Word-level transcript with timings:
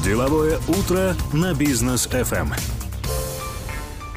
Деловое 0.00 0.58
утро 0.66 1.14
на 1.32 1.54
бизнес 1.54 2.08
FM. 2.08 2.48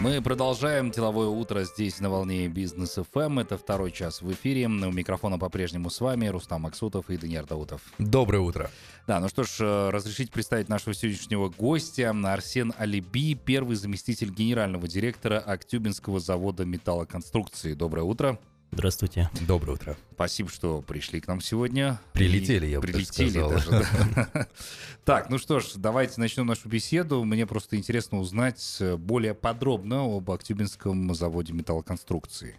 Мы 0.01 0.19
продолжаем 0.19 0.89
деловое 0.89 1.27
утро 1.27 1.63
здесь 1.63 1.99
на 1.99 2.09
волне 2.09 2.47
бизнес 2.47 2.97
FM. 2.97 3.41
Это 3.41 3.57
второй 3.57 3.91
час 3.91 4.23
в 4.23 4.31
эфире. 4.31 4.65
У 4.65 4.69
микрофона 4.69 5.37
по-прежнему 5.37 5.91
с 5.91 6.01
вами 6.01 6.25
Рустам 6.25 6.63
Максутов 6.63 7.11
и 7.11 7.17
Даниил 7.17 7.45
Даутов. 7.45 7.81
Доброе 7.99 8.39
утро. 8.39 8.71
Да, 9.05 9.19
ну 9.19 9.29
что 9.29 9.43
ж, 9.43 9.49
э, 9.59 9.89
разрешите 9.91 10.31
представить 10.31 10.69
нашего 10.69 10.95
сегодняшнего 10.95 11.49
гостя 11.49 12.15
Арсен 12.25 12.73
Алиби, 12.79 13.35
первый 13.35 13.75
заместитель 13.75 14.31
генерального 14.31 14.87
директора 14.87 15.37
Актюбинского 15.37 16.19
завода 16.19 16.65
металлоконструкции. 16.65 17.73
Доброе 17.73 18.03
утро. 18.03 18.39
Здравствуйте. 18.71 19.29
Доброе 19.47 19.73
утро. 19.73 19.95
Спасибо, 20.13 20.49
что 20.49 20.81
пришли 20.81 21.21
к 21.21 21.27
нам 21.27 21.39
сегодня. 21.39 21.99
Прилетели, 22.13 22.65
я 22.67 22.79
бы 22.81 22.87
Прилетели 22.87 23.39
даже 23.39 23.69
даже. 23.71 24.47
Так, 25.05 25.29
ну 25.29 25.37
что 25.37 25.59
ж, 25.59 25.73
давайте 25.75 26.19
начнем 26.19 26.45
нашу 26.47 26.67
беседу. 26.67 27.23
Мне 27.23 27.45
просто 27.45 27.77
интересно 27.77 28.19
узнать 28.19 28.77
э, 28.79 28.97
более 28.97 29.33
подробно 29.35 30.03
об 30.03 30.29
Актюбинском 30.31 31.13
заводе 31.13 31.53
металлоконструкции. 31.53 32.55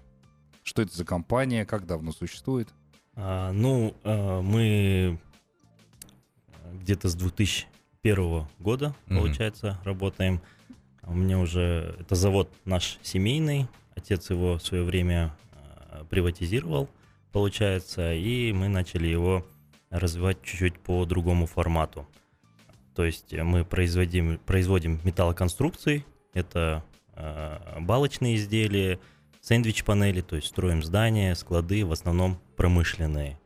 Что 0.62 0.82
это 0.82 0.96
за 0.96 1.04
компания, 1.04 1.64
как 1.66 1.86
давно 1.86 2.12
существует? 2.12 2.68
А, 3.14 3.52
ну, 3.52 3.94
а, 4.04 4.40
мы 4.42 5.18
где-то 6.72 7.08
с 7.08 7.14
2001 7.14 8.46
года, 8.58 8.94
Мгм. 9.06 9.18
получается, 9.18 9.78
работаем. 9.84 10.40
У 11.02 11.14
меня 11.14 11.38
уже 11.38 11.96
это 12.00 12.14
завод 12.14 12.50
наш 12.64 12.98
семейный. 13.02 13.66
Отец 13.96 14.30
его 14.30 14.58
в 14.58 14.62
свое 14.62 14.84
время 14.84 15.36
приватизировал, 16.06 16.88
получается, 17.32 18.14
и 18.14 18.52
мы 18.52 18.68
начали 18.68 19.06
его 19.06 19.46
развивать 19.90 20.42
чуть-чуть 20.42 20.78
по 20.78 21.04
другому 21.04 21.46
формату. 21.46 22.06
То 22.94 23.04
есть 23.04 23.32
э, 23.32 23.42
мы 23.42 23.64
производим, 23.64 24.38
производим 24.46 25.00
металлоконструкции, 25.04 26.04
это 26.32 26.84
а, 27.14 27.78
балочные 27.80 28.36
изделия, 28.36 28.98
сэндвич-панели, 29.40 30.20
то 30.20 30.36
есть 30.36 30.48
строим 30.48 30.82
здания, 30.82 31.34
склады, 31.34 31.84
в 31.84 31.92
основном 31.92 32.38
промышленные. 32.56 33.38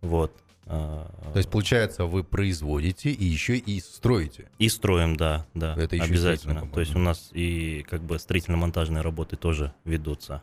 Вот. 0.00 0.32
А, 0.66 1.08
То 1.32 1.38
есть, 1.38 1.48
получается, 1.48 2.06
вы 2.06 2.24
производите 2.24 3.10
и 3.10 3.24
еще 3.24 3.56
и 3.56 3.80
строите. 3.80 4.48
И 4.58 4.68
строим, 4.68 5.16
да, 5.16 5.46
да, 5.54 5.74
Это 5.76 5.94
еще 5.94 6.06
обязательно. 6.06 6.68
То 6.68 6.80
есть 6.80 6.96
у 6.96 6.98
нас 6.98 7.30
и 7.32 7.84
как 7.88 8.02
бы 8.02 8.18
строительно-монтажные 8.18 9.02
работы 9.02 9.36
тоже 9.36 9.72
ведутся. 9.84 10.42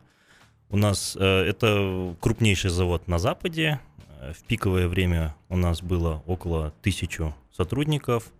У 0.73 0.77
нас 0.77 1.15
э, 1.19 1.23
это 1.23 2.15
крупнейший 2.19 2.71
завод 2.71 3.07
на 3.07 3.19
Западе. 3.19 3.79
Э, 4.19 4.33
В 4.33 4.43
пиковое 4.43 4.87
время 4.87 5.35
у 5.49 5.55
нас 5.55 5.83
было 5.83 6.23
около 6.25 6.71
тысячу 6.81 7.35
сотрудников, 7.51 8.31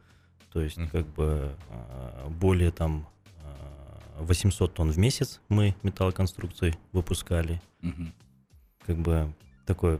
то 0.51 0.59
есть 0.59 0.77
Мгм. 0.77 0.89
как 0.89 1.05
бы 1.13 1.55
э, 1.69 2.27
более 2.29 2.71
там 2.71 3.07
э, 4.17 4.23
800 4.23 4.73
тонн 4.73 4.89
в 4.89 4.97
месяц 4.97 5.41
мы 5.47 5.75
металлоконструкций 5.83 6.75
выпускали. 6.91 7.61
Мгм. 7.81 8.13
как 8.87 8.97
бы 8.97 9.31
такое 9.65 9.99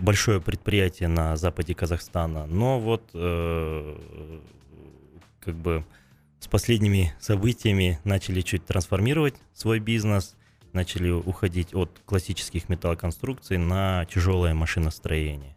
большое 0.00 0.40
предприятие 0.40 1.08
на 1.08 1.36
западе 1.36 1.74
Казахстана. 1.74 2.46
Но 2.46 2.80
вот 2.80 3.02
э, 3.14 3.96
как 5.40 5.54
бы 5.54 5.84
с 6.40 6.48
последними 6.48 7.14
событиями 7.20 8.00
начали 8.04 8.40
чуть 8.40 8.66
трансформировать 8.66 9.36
свой 9.54 9.78
бизнес, 9.78 10.34
начали 10.74 11.10
уходить 11.10 11.74
от 11.74 12.00
классических 12.04 12.68
металлоконструкций 12.68 13.56
на 13.56 14.04
тяжелое 14.06 14.54
машиностроение. 14.54 15.56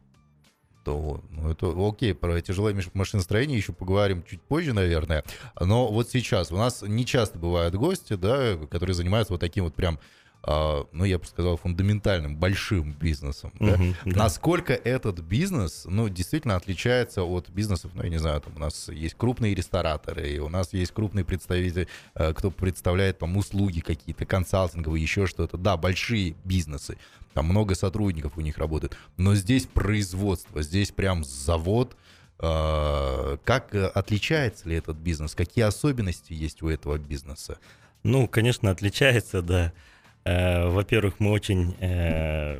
То, 0.85 1.21
ну, 1.31 1.51
это 1.51 1.73
окей, 1.75 2.13
про 2.13 2.39
тяжелое 2.39 2.73
маш- 2.73 2.89
машиностроение 2.93 3.57
еще 3.57 3.73
поговорим 3.73 4.23
чуть 4.23 4.41
позже, 4.41 4.71
наверное. 4.71 5.23
Но 5.59 5.87
вот 5.87 6.09
сейчас 6.09 6.51
у 6.51 6.55
нас 6.55 6.81
не 6.81 7.05
часто 7.05 7.37
бывают 7.37 7.75
гости, 7.75 8.13
да, 8.13 8.55
которые 8.69 8.93
занимаются 8.93 9.33
вот 9.33 9.41
таким 9.41 9.65
вот 9.65 9.75
прям, 9.75 9.99
ну, 10.47 11.03
я 11.03 11.19
бы 11.19 11.25
сказал, 11.25 11.57
фундаментальным, 11.57 12.37
большим 12.37 12.93
бизнесом. 12.93 13.51
да. 13.59 13.75
Мгм, 13.77 13.95
да. 14.05 14.23
Насколько 14.23 14.73
этот 14.73 15.19
бизнес, 15.19 15.83
ну, 15.85 16.07
действительно 16.07 16.55
отличается 16.55 17.23
от 17.23 17.49
бизнесов, 17.49 17.91
ну, 17.93 18.03
я 18.03 18.09
не 18.09 18.17
знаю, 18.17 18.39
там 18.41 18.53
у 18.55 18.59
нас 18.59 18.87
есть 18.87 19.15
крупные 19.15 19.53
рестораторы, 19.53 20.29
и 20.29 20.39
у 20.39 20.47
нас 20.49 20.71
есть 20.73 20.93
крупные 20.93 21.25
представители, 21.25 21.87
э, 22.15 22.33
кто 22.33 22.49
представляет 22.49 23.19
там 23.19 23.35
услуги 23.35 23.81
какие-то, 23.81 24.25
консалтинговые, 24.25 25.01
еще 25.01 25.27
что-то. 25.27 25.57
Да, 25.57 25.75
большие 25.75 26.35
бизнесы, 26.45 26.97
там 27.33 27.45
много 27.45 27.75
сотрудников 27.75 28.37
у 28.37 28.41
них 28.41 28.57
работает, 28.57 28.97
но 29.17 29.35
здесь 29.35 29.65
производство, 29.65 30.61
здесь 30.61 30.91
прям 30.91 31.23
завод. 31.23 31.95
Э, 32.39 33.37
Как 33.43 33.75
э, 33.75 33.87
отличается 33.87 34.69
ли 34.69 34.75
этот 34.75 34.97
бизнес? 34.97 35.35
Какие 35.35 35.65
особенности 35.65 36.33
есть 36.33 36.61
у 36.61 36.69
этого 36.69 36.97
бизнеса? 36.97 37.57
Ну, 38.03 38.27
конечно, 38.27 38.69
отличается, 38.71 39.41
да. 39.41 39.73
Э, 40.27 40.67
Во-первых, 40.69 41.19
мы 41.19 41.31
очень, 41.31 41.73
э, 41.79 42.59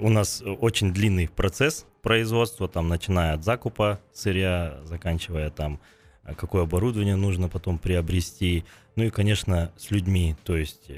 у 0.00 0.08
нас 0.08 0.42
очень 0.42 0.92
длинный 0.92 1.28
процесс 1.28 1.86
производства, 2.02 2.66
там, 2.68 2.88
начиная 2.88 3.34
от 3.34 3.44
закупа 3.44 4.00
сырья, 4.12 4.80
заканчивая 4.84 5.50
там, 5.50 5.78
э, 6.24 6.34
какое 6.34 6.62
оборудование 6.64 7.14
нужно 7.14 7.48
потом 7.48 7.78
приобрести. 7.78 8.64
Ну 8.96 9.04
и, 9.04 9.10
конечно, 9.10 9.70
с 9.76 9.90
людьми. 9.92 10.34
То 10.42 10.56
есть 10.56 10.90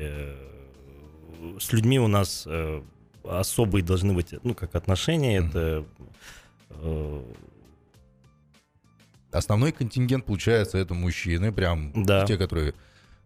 с 1.60 1.72
людьми 1.72 1.98
у 2.00 2.06
нас 2.08 2.48
особые 3.24 3.84
должны 3.84 4.14
быть, 4.14 4.32
ну, 4.44 4.54
как 4.54 4.74
отношения. 4.74 5.40
Мгм. 5.40 5.50
Это 5.50 5.84
э, 6.70 7.22
Основной 9.30 9.72
контингент, 9.72 10.26
получается, 10.26 10.76
это 10.78 10.92
мужчины, 10.94 11.52
прям 11.52 11.92
Да. 12.04 12.26
те, 12.26 12.36
которые 12.36 12.74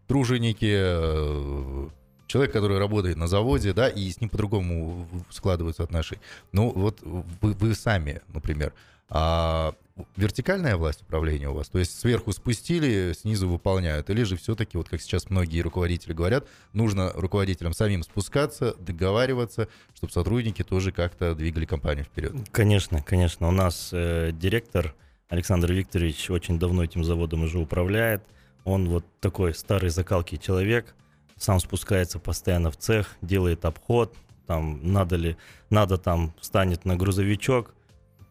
труженики, 0.07 0.73
э, 0.73 1.89
человек, 2.27 2.53
который 2.53 2.77
работает 2.77 3.17
на 3.17 3.27
заводе, 3.27 3.73
да, 3.73 3.89
и 3.89 4.09
с 4.09 4.21
ним 4.21 4.29
по-другому 4.29 5.07
складываются 5.29 5.83
отношения. 5.83 6.21
Ну, 6.51 6.71
вот 6.71 6.99
вы, 7.01 7.53
вы 7.53 7.73
сами, 7.73 8.21
например, 8.33 8.73
а 9.09 9.73
вертикальная 10.15 10.75
власть 10.75 11.01
управления 11.01 11.49
у 11.49 11.53
вас, 11.53 11.69
то 11.69 11.79
есть 11.79 11.97
сверху 11.97 12.33
спустили, 12.33 13.13
снизу 13.13 13.47
выполняют, 13.47 14.09
или 14.09 14.23
же 14.23 14.35
все-таки, 14.35 14.77
вот 14.77 14.89
как 14.89 15.01
сейчас 15.01 15.29
многие 15.29 15.61
руководители 15.61 16.13
говорят, 16.13 16.45
нужно 16.73 17.11
руководителям 17.15 17.73
самим 17.73 18.03
спускаться, 18.03 18.75
договариваться, 18.79 19.69
чтобы 19.95 20.11
сотрудники 20.11 20.63
тоже 20.63 20.91
как-то 20.91 21.33
двигали 21.35 21.65
компанию 21.65 22.03
вперед. 22.05 22.33
Конечно, 22.51 23.01
конечно. 23.01 23.47
У 23.47 23.51
нас 23.51 23.89
э, 23.93 24.31
директор 24.33 24.93
Александр 25.29 25.71
Викторович 25.71 26.29
очень 26.29 26.59
давно 26.59 26.83
этим 26.83 27.03
заводом 27.03 27.43
уже 27.43 27.59
управляет. 27.59 28.23
Он 28.65 28.89
вот 28.89 29.05
такой 29.21 29.53
старый 29.53 29.89
закалки 29.89 30.35
человек, 30.35 30.93
сам 31.37 31.59
спускается 31.59 32.19
постоянно 32.19 32.71
в 32.71 32.77
цех, 32.77 33.15
делает 33.21 33.65
обход, 33.65 34.15
там 34.45 34.79
надо 34.93 35.15
ли, 35.17 35.37
надо 35.69 35.97
там 35.97 36.33
встанет 36.39 36.85
на 36.85 36.95
грузовичок, 36.95 37.73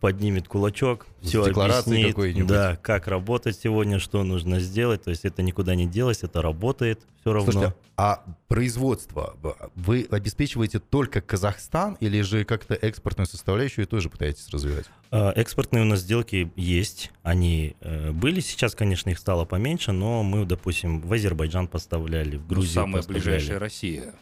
поднимет 0.06 0.46
кулачок, 0.46 1.08
все 1.20 1.42
объяснит, 1.42 2.10
какой-нибудь. 2.10 2.46
да, 2.46 2.76
как 2.80 3.08
работать 3.08 3.58
сегодня, 3.58 3.98
что 3.98 4.22
нужно 4.22 4.60
сделать. 4.60 5.02
То 5.02 5.10
есть 5.10 5.24
это 5.24 5.42
никуда 5.42 5.74
не 5.74 5.84
делось, 5.86 6.22
это 6.22 6.42
работает 6.42 7.00
все 7.22 7.32
равно. 7.32 7.50
Слушайте, 7.50 7.76
а 7.96 8.22
производство 8.46 9.34
вы 9.74 10.06
обеспечиваете 10.08 10.78
только 10.78 11.20
Казахстан 11.20 11.96
или 11.98 12.20
же 12.20 12.44
как-то 12.44 12.74
экспортную 12.74 13.26
составляющую 13.26 13.84
тоже 13.88 14.08
пытаетесь 14.08 14.48
развивать? 14.50 14.84
Э, 15.10 15.30
Экспортные 15.34 15.82
у 15.82 15.86
нас 15.86 16.00
сделки 16.02 16.52
есть, 16.54 17.10
они 17.24 17.74
э, 17.80 18.12
были, 18.12 18.38
сейчас, 18.38 18.76
конечно, 18.76 19.10
их 19.10 19.18
стало 19.18 19.44
поменьше, 19.44 19.90
но 19.90 20.22
мы, 20.22 20.44
допустим, 20.44 21.00
в 21.00 21.12
Азербайджан 21.12 21.66
поставляли, 21.66 22.36
в 22.36 22.42
Ну, 22.42 22.46
Грузию 22.46 22.74
Самая 22.74 22.98
поставляли. 22.98 23.24
ближайшая 23.24 23.58
Россия. 23.58 24.14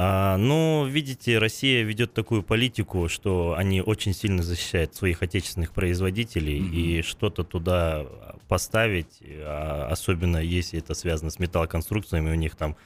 А, 0.00 0.36
ну, 0.36 0.86
видите, 0.86 1.38
Россия 1.38 1.82
ведет 1.82 2.14
такую 2.14 2.44
политику, 2.44 3.08
что 3.08 3.56
они 3.58 3.82
очень 3.82 4.14
сильно 4.14 4.44
защищают 4.44 4.94
своих 4.94 5.24
отечественных 5.24 5.72
производителей, 5.72 6.60
Мгм. 6.60 6.72
и 6.72 7.02
что-то 7.02 7.42
туда 7.42 8.06
поставить, 8.46 9.18
а, 9.20 9.88
особенно 9.90 10.36
если 10.36 10.78
это 10.78 10.94
связано 10.94 11.30
с 11.30 11.40
металлоконструкциями, 11.40 12.30
у 12.30 12.36
них 12.36 12.54
там 12.54 12.76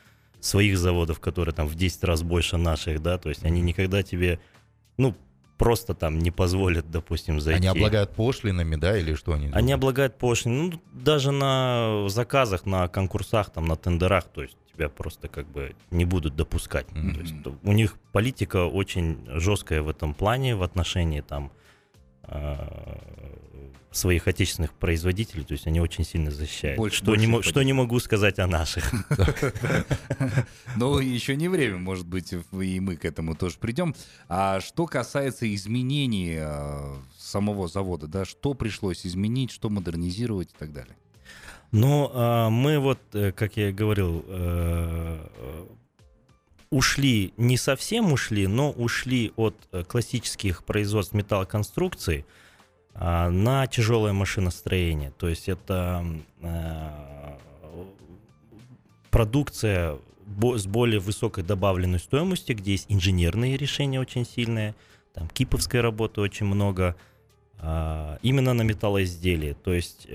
своих 0.41 0.79
заводов, 0.79 1.21
которые 1.21 1.55
там 1.55 1.67
в 1.67 1.75
10 1.75 2.03
раз 2.05 2.23
больше 2.23 2.57
наших, 2.57 3.03
да, 3.03 3.19
то 3.19 3.29
есть 3.29 3.45
они 3.45 3.61
никогда 3.61 4.03
тебе, 4.03 4.41
ну, 4.97 5.15
просто 5.59 5.93
там 5.93 6.19
не 6.19 6.31
позволят, 6.31 6.91
допустим, 6.91 7.41
зайти. 7.41 7.59
Они 7.59 7.69
облагают 7.69 8.13
пошлинами, 8.15 8.77
да, 8.77 8.97
или 8.97 9.13
что 9.17 9.35
они? 9.35 9.49
Они 9.49 9.53
делают? 9.53 9.73
облагают 9.75 10.17
пошлины, 10.17 10.71
ну, 10.73 10.81
даже 10.95 11.31
на 11.31 12.07
заказах, 12.09 12.65
на 12.65 12.89
конкурсах, 12.89 13.51
там, 13.51 13.67
на 13.67 13.77
тендерах, 13.77 14.25
то 14.33 14.43
есть 14.43 14.57
тебя 14.75 14.89
просто 14.89 15.29
как 15.29 15.47
бы 15.47 15.75
не 15.91 16.05
будут 16.05 16.37
допускать. 16.37 16.91
Мгм. 16.93 17.15
То 17.15 17.21
есть 17.21 17.35
у 17.63 17.73
них 17.73 17.97
политика 18.13 18.67
очень 18.67 19.19
жесткая 19.29 19.83
в 19.83 19.89
этом 19.89 20.15
плане, 20.15 20.57
в 20.57 20.63
отношении 20.63 21.21
там 21.21 21.53
э, 22.25 22.57
своих 23.91 24.27
отечественных 24.27 24.73
производителей, 24.73 25.45
то 25.45 25.53
есть 25.53 25.67
они 25.67 25.81
очень 25.81 26.05
сильно 26.05 26.31
защищают. 26.31 26.79
Больше- 26.79 26.99
что, 26.99 27.07
больше 27.07 27.27
не, 27.27 27.43
что 27.43 27.63
не 27.63 27.73
могу 27.73 27.99
сказать 28.01 28.39
о 28.39 28.47
наших. 28.47 28.91
Но 30.77 30.99
еще 31.01 31.37
не 31.37 31.49
время, 31.49 31.79
может 31.79 32.07
быть, 32.07 32.33
и 32.33 32.81
мы 32.81 32.97
к 32.97 33.05
этому 33.05 33.35
тоже 33.35 33.57
придем. 33.59 33.95
А 34.29 34.61
что 34.61 34.87
касается 34.87 35.53
изменений 35.55 36.37
э, 36.39 36.95
самого 37.19 37.69
завода, 37.69 38.07
да, 38.07 38.25
что 38.25 38.55
пришлось 38.55 39.07
изменить, 39.07 39.51
что 39.51 39.69
модернизировать 39.69 40.51
и 40.51 40.57
так 40.59 40.73
далее? 40.73 40.97
Ну, 41.73 42.11
а, 42.13 42.51
мы 42.51 42.79
вот, 42.79 42.99
э, 43.15 43.33
как 43.33 43.57
я 43.57 43.71
и 43.71 43.73
говорил, 43.73 44.25
э, 44.29 45.27
э, 45.37 45.65
ушли, 46.71 47.33
не 47.39 47.57
совсем 47.57 48.13
ушли, 48.13 48.47
но 48.47 48.71
ушли 48.71 49.33
от 49.37 49.57
классических 49.89 50.65
производств 50.65 51.15
металлоконструкций 51.15 52.27
а, 52.95 53.31
на 53.31 53.67
тяжелое 53.67 54.13
машиностроение. 54.13 55.13
То 55.13 55.29
есть 55.29 55.49
это 55.49 56.05
продукция 59.11 59.99
с 60.57 60.67
более 60.67 61.01
высокой 61.01 61.45
добавленной 61.45 61.99
стоимостью, 61.99 62.57
где 62.57 62.73
есть 62.73 62.87
инженерные 62.89 63.57
решения 63.57 64.01
очень 64.01 64.27
сильные, 64.27 64.75
там 65.15 65.29
киповской 65.29 65.81
работы 65.81 66.21
очень 66.21 66.47
много, 66.47 66.97
а, 67.59 68.19
именно 68.23 68.55
на 68.55 68.63
металлоизделии. 68.63 69.55
То 69.63 69.73
есть 69.73 70.07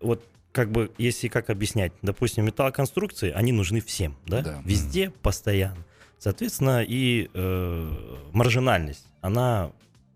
вот 0.00 0.22
как 0.52 0.70
бы, 0.72 0.90
если 0.98 1.28
как 1.28 1.50
объяснять, 1.50 1.92
допустим, 2.02 2.44
металлоконструкции, 2.44 3.30
они 3.32 3.52
нужны 3.52 3.80
всем, 3.80 4.16
да? 4.26 4.42
Да. 4.42 4.62
Везде, 4.64 5.10
постоянно. 5.22 5.84
Соответственно, 6.18 6.82
и 6.82 7.30
э, 7.32 8.16
маржинальность, 8.32 9.04
она 9.20 9.70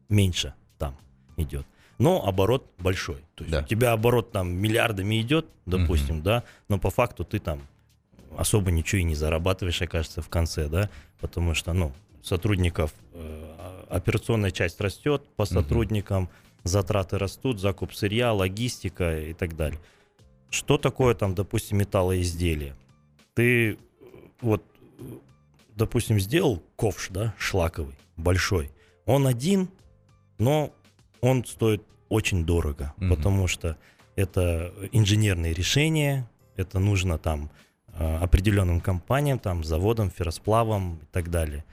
меньше 0.09 0.55
там 0.79 0.97
идет. 1.37 1.67
Но 1.99 2.27
оборот 2.27 2.67
большой. 2.79 3.19
То 3.37 3.45
есть 3.45 3.53
Да. 3.53 3.61
у 3.61 3.67
тебя 3.67 3.93
оборот 3.93 4.33
там 4.33 4.53
миллиардами 4.53 5.21
идет, 5.21 5.47
допустим, 5.67 6.23
да, 6.23 6.43
но 6.69 6.79
по 6.79 6.91
факту 6.91 7.25
ты 7.25 7.39
там 7.39 7.61
особо 8.37 8.71
ничего 8.73 9.01
и 9.01 9.05
не 9.05 9.15
зарабатываешь, 9.15 9.81
окажется, 9.83 10.23
в 10.23 10.29
конце, 10.29 10.67
да, 10.69 10.91
потому 11.21 11.55
что, 11.55 11.73
ну, 11.73 11.93
сотрудников, 12.23 12.93
э, 13.13 13.87
операционная 13.91 14.51
часть 14.51 14.81
растет, 14.81 15.23
по 15.37 15.45
сотрудникам 15.45 16.29
затраты 16.65 17.19
растут, 17.19 17.61
закуп 17.61 17.93
сырья, 17.93 18.33
логистика 18.33 19.21
и 19.21 19.35
так 19.35 19.55
далее. 19.57 19.79
Что 20.53 20.77
такое 20.77 21.15
там, 21.15 21.35
допустим, 21.35 21.79
металлоизделие? 21.79 22.77
Ты 23.35 23.73
э, 23.73 23.77
вот, 24.43 24.63
э, 24.99 25.03
допустим, 25.75 26.21
сделал 26.21 26.63
ковш, 26.77 27.09
да, 27.09 27.35
шлаковый, 27.39 27.95
большой. 28.19 28.71
Он 29.07 29.27
один, 29.27 29.71
но 30.39 30.75
он 31.23 31.45
стоит 31.47 31.83
очень 32.11 32.45
дорого, 32.45 32.93
Мгм. 32.99 33.17
потому 33.17 33.49
что 33.49 33.79
это 34.15 34.75
инженерные 34.93 35.55
решения, 35.55 36.29
это 36.55 36.79
нужно 36.79 37.17
там 37.17 37.51
э, 37.95 38.17
определенным 38.19 38.83
компаниям, 38.83 39.39
там, 39.39 39.65
заводам, 39.65 40.11
ферросплавам 40.11 40.97
и 41.03 41.07
так 41.13 41.31
далее. 41.31 41.65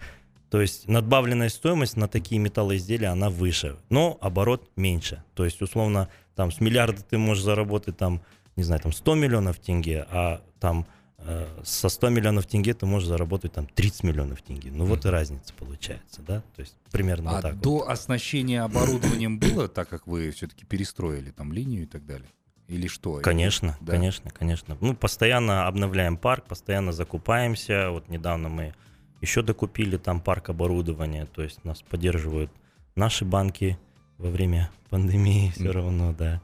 То 0.50 0.62
есть 0.62 0.88
надбавленная 0.88 1.50
стоимость 1.50 1.98
на 1.98 2.08
такие 2.08 2.40
металлоизделия, 2.40 3.12
она 3.12 3.30
выше, 3.30 3.76
но 3.90 4.18
оборот 4.22 4.70
меньше. 4.78 5.22
То 5.36 5.44
есть, 5.44 5.62
условно, 5.62 6.08
там 6.36 6.50
с 6.52 6.62
миллиарда 6.62 7.02
ты 7.04 7.18
можешь 7.18 7.44
заработать 7.44 7.98
там, 7.98 8.22
не 8.60 8.64
знаю, 8.64 8.82
там 8.82 8.92
100 8.92 9.16
миллионов 9.16 9.58
тенге, 9.58 10.06
а 10.12 10.42
там 10.60 10.86
э, 11.18 11.48
со 11.64 11.90
100 11.90 12.10
миллионов 12.10 12.46
тенге 12.46 12.74
ты 12.74 12.86
можешь 12.86 13.08
заработать 13.08 13.54
там 13.54 13.66
30 13.66 14.04
миллионов 14.04 14.42
тенге. 14.42 14.70
Ну 14.72 14.86
вот 14.86 15.06
и 15.06 15.10
разница 15.10 15.54
получается, 15.54 16.22
да? 16.22 16.42
То 16.56 16.62
есть 16.62 16.76
примерно 16.92 17.32
а 17.32 17.34
вот 17.36 17.42
так. 17.42 17.54
вот. 17.54 17.64
до 17.64 17.90
оснащения 17.90 18.64
оборудованием 18.64 19.40
было, 19.40 19.68
так 19.68 19.88
как 19.90 20.08
вы 20.08 20.32
все-таки 20.32 20.66
перестроили 20.66 21.32
там 21.32 21.54
линию 21.54 21.84
и 21.84 21.86
так 21.86 22.06
далее? 22.06 22.28
Или 22.68 22.88
что? 22.88 23.16
Конечно, 23.22 23.78
Да. 23.82 23.94
конечно, 23.94 24.30
конечно. 24.30 24.78
Ну, 24.80 24.94
постоянно 24.94 25.66
обновляем 25.66 26.18
парк, 26.18 26.46
постоянно 26.46 26.92
закупаемся. 26.92 27.90
Вот 27.90 28.10
недавно 28.10 28.50
мы 28.50 28.76
еще 29.22 29.42
докупили 29.42 29.98
там 29.98 30.22
парк 30.22 30.50
оборудования, 30.50 31.26
то 31.26 31.42
есть 31.42 31.64
нас 31.66 31.82
поддерживают 31.82 32.52
наши 32.96 33.26
банки 33.26 33.80
во 34.18 34.30
время 34.30 34.70
пандемии 34.90 35.52
все 35.56 35.72
равно, 35.72 36.14
да. 36.14 36.42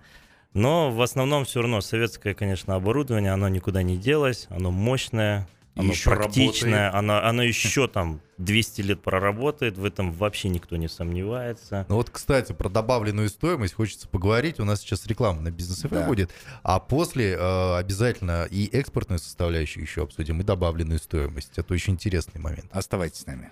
Но 0.56 0.90
в 0.90 1.02
основном 1.02 1.44
все 1.44 1.62
равно 1.62 1.81
советское, 1.81 2.34
конечно, 2.34 2.75
оборудование, 2.75 3.34
оно 3.34 3.50
никуда 3.50 3.84
не 3.84 3.98
делось, 3.98 4.48
оно 4.50 4.72
мощное, 4.72 5.50
оно 5.75 5.92
еще 5.92 6.10
практичное, 6.10 6.98
оно, 6.98 7.22
оно 7.22 7.44
еще 7.44 7.90
там 7.90 8.22
200 8.38 8.81
лет 8.81 9.02
проработает, 9.02 9.78
в 9.78 9.84
этом 9.84 10.13
вообще 10.13 10.48
никто 10.48 10.78
не 10.78 10.88
сомневается. 10.88 11.86
Ну 11.90 11.96
вот, 11.96 12.10
кстати, 12.10 12.54
про 12.54 12.69
добавленную 12.69 13.28
стоимость 13.28 13.74
хочется 13.74 14.07
поговорить. 14.07 14.62
У 14.62 14.63
нас 14.63 14.80
сейчас 14.80 15.06
реклама 15.07 15.42
на 15.42 15.52
бизнес 15.52 15.81
Да. 15.81 16.07
будет. 16.07 16.31
А 16.63 16.80
после 16.80 17.34
э, 17.34 17.75
обязательно 17.78 18.48
и 18.50 18.68
экспортную 18.68 19.19
составляющую 19.19 19.84
еще 19.84 20.04
обсудим, 20.04 20.40
и 20.40 20.46
добавленную 20.46 21.00
стоимость. 21.00 21.52
Это 21.57 21.74
очень 21.74 21.96
интересный 21.96 22.40
момент. 22.40 22.68
Оставайтесь 22.72 23.19
с 23.19 23.25
нами. 23.25 23.52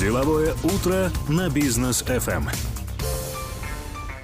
Деловое 0.00 0.54
утро 0.64 1.10
на 1.28 1.50
бизнес 1.50 2.00
ФМ. 2.00 2.48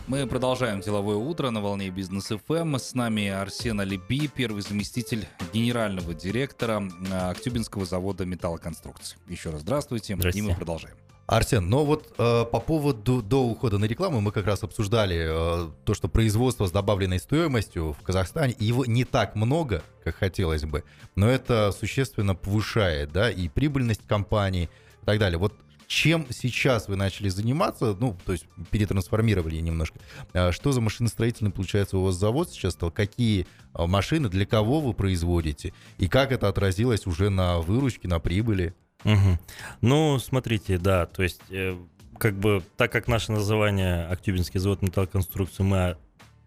Мы 0.06 0.26
продолжаем 0.26 0.80
деловое 0.80 1.16
утро 1.16 1.50
на 1.50 1.60
волне 1.60 1.90
бизнес 1.90 2.28
ФМ. 2.28 2.76
С 2.76 2.94
нами 2.94 3.28
Арсен 3.28 3.78
Алиби, 3.78 4.26
первый 4.26 4.62
заместитель 4.62 5.28
генерального 5.52 6.14
директора 6.14 6.82
э, 6.82 7.30
Актюбинского 7.30 7.84
завода 7.84 8.24
металлоконструкций. 8.24 9.18
Еще 9.28 9.50
раз 9.50 9.60
здравствуйте. 9.60 10.16
Здравствуйте. 10.16 10.38
И 10.38 10.50
мы 10.50 10.56
продолжаем. 10.56 10.96
Арсен, 11.26 11.68
но 11.68 11.84
вот 11.84 12.10
э, 12.16 12.46
по 12.50 12.58
поводу 12.58 13.20
до 13.20 13.44
ухода 13.44 13.76
на 13.76 13.84
рекламу 13.84 14.22
мы 14.22 14.32
как 14.32 14.46
раз 14.46 14.62
обсуждали 14.62 15.26
э, 15.28 15.70
то, 15.84 15.92
что 15.92 16.08
производство 16.08 16.66
с 16.66 16.70
добавленной 16.70 17.18
стоимостью 17.18 17.92
в 17.92 18.02
Казахстане, 18.02 18.56
его 18.58 18.86
не 18.86 19.04
так 19.04 19.34
много, 19.34 19.82
как 20.04 20.16
хотелось 20.16 20.64
бы, 20.64 20.84
но 21.16 21.28
это 21.28 21.70
существенно 21.72 22.34
повышает, 22.34 23.12
да, 23.12 23.30
и 23.30 23.50
прибыльность 23.50 24.06
компании 24.06 24.70
и 25.02 25.04
так 25.04 25.18
далее. 25.18 25.38
Вот 25.38 25.52
чем 25.86 26.26
сейчас 26.30 26.88
вы 26.88 26.96
начали 26.96 27.28
заниматься, 27.28 27.96
ну, 27.98 28.16
то 28.24 28.32
есть 28.32 28.46
перетрансформировали 28.70 29.56
немножко, 29.56 29.98
А 30.32 30.52
что 30.52 30.72
за 30.72 30.80
машиностроительный, 30.80 31.50
получается, 31.50 31.98
у 31.98 32.02
вас 32.02 32.16
завод 32.16 32.50
сейчас 32.50 32.74
стал, 32.74 32.90
какие 32.90 33.46
а, 33.72 33.86
машины, 33.86 34.28
для 34.28 34.46
кого 34.46 34.80
вы 34.80 34.94
производите, 34.94 35.72
и 35.98 36.08
как 36.08 36.32
это 36.32 36.48
отразилось 36.48 37.06
уже 37.06 37.30
на 37.30 37.58
выручке, 37.58 38.08
на 38.08 38.18
прибыли? 38.18 38.74
Мгм. 39.04 39.38
Ну, 39.80 40.18
смотрите, 40.18 40.78
да, 40.78 41.06
то 41.06 41.22
есть, 41.22 41.40
э, 41.50 41.76
как 42.18 42.34
бы, 42.38 42.62
так 42.76 42.90
как 42.90 43.06
наше 43.06 43.32
название 43.32 44.06
Актюбинский 44.06 44.58
завод 44.58 44.82
металлоконструкции, 44.82 45.62
мы 45.62 45.96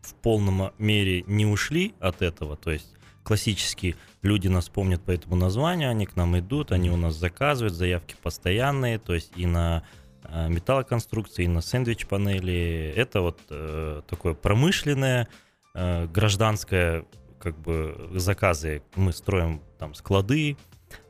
в 0.02 0.14
полном 0.16 0.72
мере 0.78 1.24
не 1.28 1.46
ушли 1.46 1.94
от 2.00 2.22
этого, 2.22 2.58
то 2.58 2.72
есть 2.72 2.88
классически 3.30 3.96
люди 4.24 4.48
нас 4.48 4.70
помнят 4.70 5.04
по 5.04 5.12
этому 5.12 5.36
названию, 5.36 5.92
они 5.92 6.08
к 6.08 6.16
нам 6.16 6.40
идут, 6.40 6.72
они 6.72 6.90
у 6.90 6.98
нас 6.98 7.14
заказывают, 7.14 7.76
заявки 7.76 8.16
постоянные, 8.24 8.98
то 8.98 9.14
есть 9.14 9.34
и 9.36 9.46
на 9.46 9.84
э, 10.24 10.50
металлоконструкции, 10.50 11.44
и 11.44 11.48
на 11.48 11.62
сэндвич-панели. 11.62 12.92
Это 12.96 13.22
вот 13.22 13.40
э, 13.52 14.02
такое 14.10 14.34
промышленное, 14.34 15.28
э, 15.76 16.08
гражданское, 16.08 17.06
как 17.40 17.56
бы, 17.60 18.10
заказы. 18.16 18.82
Мы 18.96 19.14
строим 19.14 19.62
там 19.78 19.94
склады, 19.94 20.58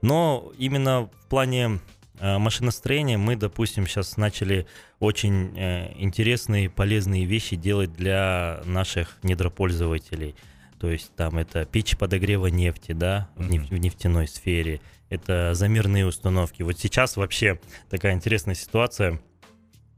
но 0.02 0.52
именно 0.58 1.10
в 1.24 1.28
плане 1.30 1.80
э, 2.20 2.38
машиностроения 2.38 3.18
мы, 3.18 3.38
допустим, 3.38 3.88
сейчас 3.88 4.18
начали 4.18 4.68
очень 5.00 5.58
э, 5.58 5.94
интересные, 5.96 6.70
полезные 6.70 7.24
вещи 7.24 7.56
делать 7.56 7.94
для 7.94 8.60
наших 8.66 9.20
недропользователей. 9.24 10.36
То 10.80 10.90
есть 10.90 11.14
там 11.16 11.38
это 11.38 11.66
печь 11.66 11.98
подогрева 11.98 12.48
нефти, 12.48 12.94
да, 12.94 13.30
в, 13.36 13.50
неф- 13.50 13.70
в 13.70 13.78
нефтяной 13.78 14.28
сфере. 14.28 14.80
Это 15.10 15.54
замерные 15.54 16.06
установки. 16.06 16.62
Вот 16.64 16.78
сейчас 16.80 17.18
вообще 17.18 17.60
такая 17.90 18.14
интересная 18.14 18.56
ситуация. 18.56 19.20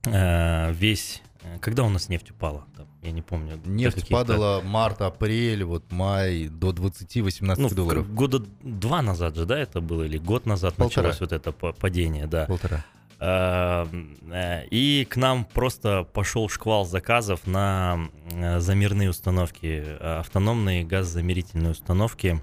Э, 0.06 0.72
весь... 0.74 1.22
э, 1.44 1.60
Когда 1.60 1.84
у 1.84 1.90
нас 1.90 2.10
нефть 2.10 2.32
упала? 2.32 2.66
Там, 2.76 2.88
я 3.04 3.12
не 3.12 3.22
помню. 3.22 3.60
Нефть 3.66 4.10
падала 4.10 4.62
март, 4.64 5.02
апрель, 5.02 5.64
вот 5.64 5.92
май 5.92 6.48
до 6.48 6.72
20-18 6.72 7.56
ну, 7.60 7.70
долларов. 7.70 8.12
года 8.14 8.44
два 8.64 9.02
назад 9.02 9.36
же, 9.36 9.46
да, 9.46 9.60
это 9.60 9.82
было, 9.82 10.04
или 10.04 10.18
год 10.18 10.46
назад 10.46 10.74
Полтора. 10.76 11.10
началось 11.10 11.20
вот 11.22 11.32
это 11.34 11.52
па- 11.52 11.74
падение, 11.74 12.26
да. 12.26 12.46
Полтора. 12.46 12.84
Э, 13.22 13.86
э, 14.32 14.66
И 14.72 15.06
к 15.06 15.16
нам 15.16 15.46
просто 15.46 16.04
пошел 16.12 16.50
шквал 16.50 16.86
заказов 16.86 17.46
на 17.46 18.10
э, 18.32 18.60
замерные 18.60 19.12
установки, 19.12 19.84
э, 19.86 20.18
автономные 20.20 20.84
газозамерительные 20.84 21.72
установки. 21.72 22.42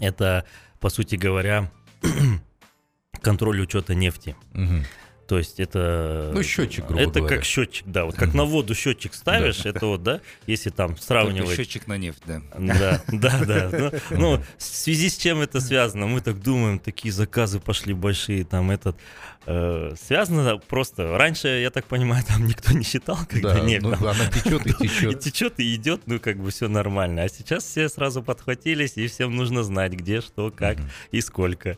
Это, 0.00 0.44
по 0.78 0.88
сути 0.88 1.16
говоря, 1.16 1.68
контроль 3.20 3.60
учета 3.60 3.96
нефти. 3.96 4.36
Мгм. 4.52 4.84
То 5.28 5.36
есть 5.36 5.60
это... 5.60 6.30
Ну, 6.32 6.42
счетчик, 6.42 6.86
грубо 6.86 7.02
Это 7.02 7.20
говоря. 7.20 7.36
как 7.36 7.44
счетчик, 7.44 7.86
да. 7.86 8.06
Вот 8.06 8.16
как 8.16 8.32
на 8.32 8.44
воду 8.44 8.74
счетчик 8.74 9.12
ставишь, 9.14 9.66
это 9.66 9.84
вот, 9.84 10.02
да, 10.02 10.22
если 10.46 10.70
там 10.70 10.88
Только 10.92 11.02
сравнивать... 11.02 11.54
счетчик 11.54 11.86
на 11.86 11.98
нефть, 11.98 12.22
да. 12.26 12.40
Да, 12.58 13.02
да, 13.08 13.38
да. 13.44 13.92
Ну, 14.10 14.18
Ну, 14.18 14.42
в 14.56 14.62
связи 14.62 15.10
с 15.10 15.18
чем 15.18 15.40
это 15.40 15.60
связано? 15.60 16.06
Мы 16.06 16.22
так 16.22 16.40
думаем, 16.40 16.78
такие 16.78 17.12
заказы 17.12 17.60
пошли 17.60 17.92
большие, 17.92 18.44
там 18.44 18.70
этот... 18.70 18.96
э, 19.44 19.92
Связано 20.00 20.56
просто... 20.56 21.18
Раньше, 21.18 21.48
я 21.48 21.68
так 21.68 21.84
понимаю, 21.84 22.24
там 22.26 22.46
никто 22.46 22.72
не 22.72 22.82
считал, 22.82 23.18
когда 23.28 23.52
Да, 23.52 23.60
нефть 23.60 23.82
ну, 23.82 23.90
там 23.90 24.06
она 24.06 24.26
течет 24.30 24.66
и 24.66 24.70
и 24.84 24.88
течет. 24.88 25.20
течет, 25.20 25.60
и 25.60 25.74
идет, 25.74 26.00
ну, 26.06 26.20
как 26.20 26.38
бы 26.38 26.50
все 26.50 26.68
нормально. 26.68 27.24
А 27.24 27.28
сейчас 27.28 27.64
все 27.64 27.90
сразу 27.90 28.22
подхватились, 28.22 28.96
и 28.96 29.06
всем 29.08 29.36
нужно 29.36 29.62
знать, 29.62 29.92
где, 29.92 30.22
что, 30.22 30.50
как 30.50 30.78
и 31.10 31.20
сколько. 31.20 31.76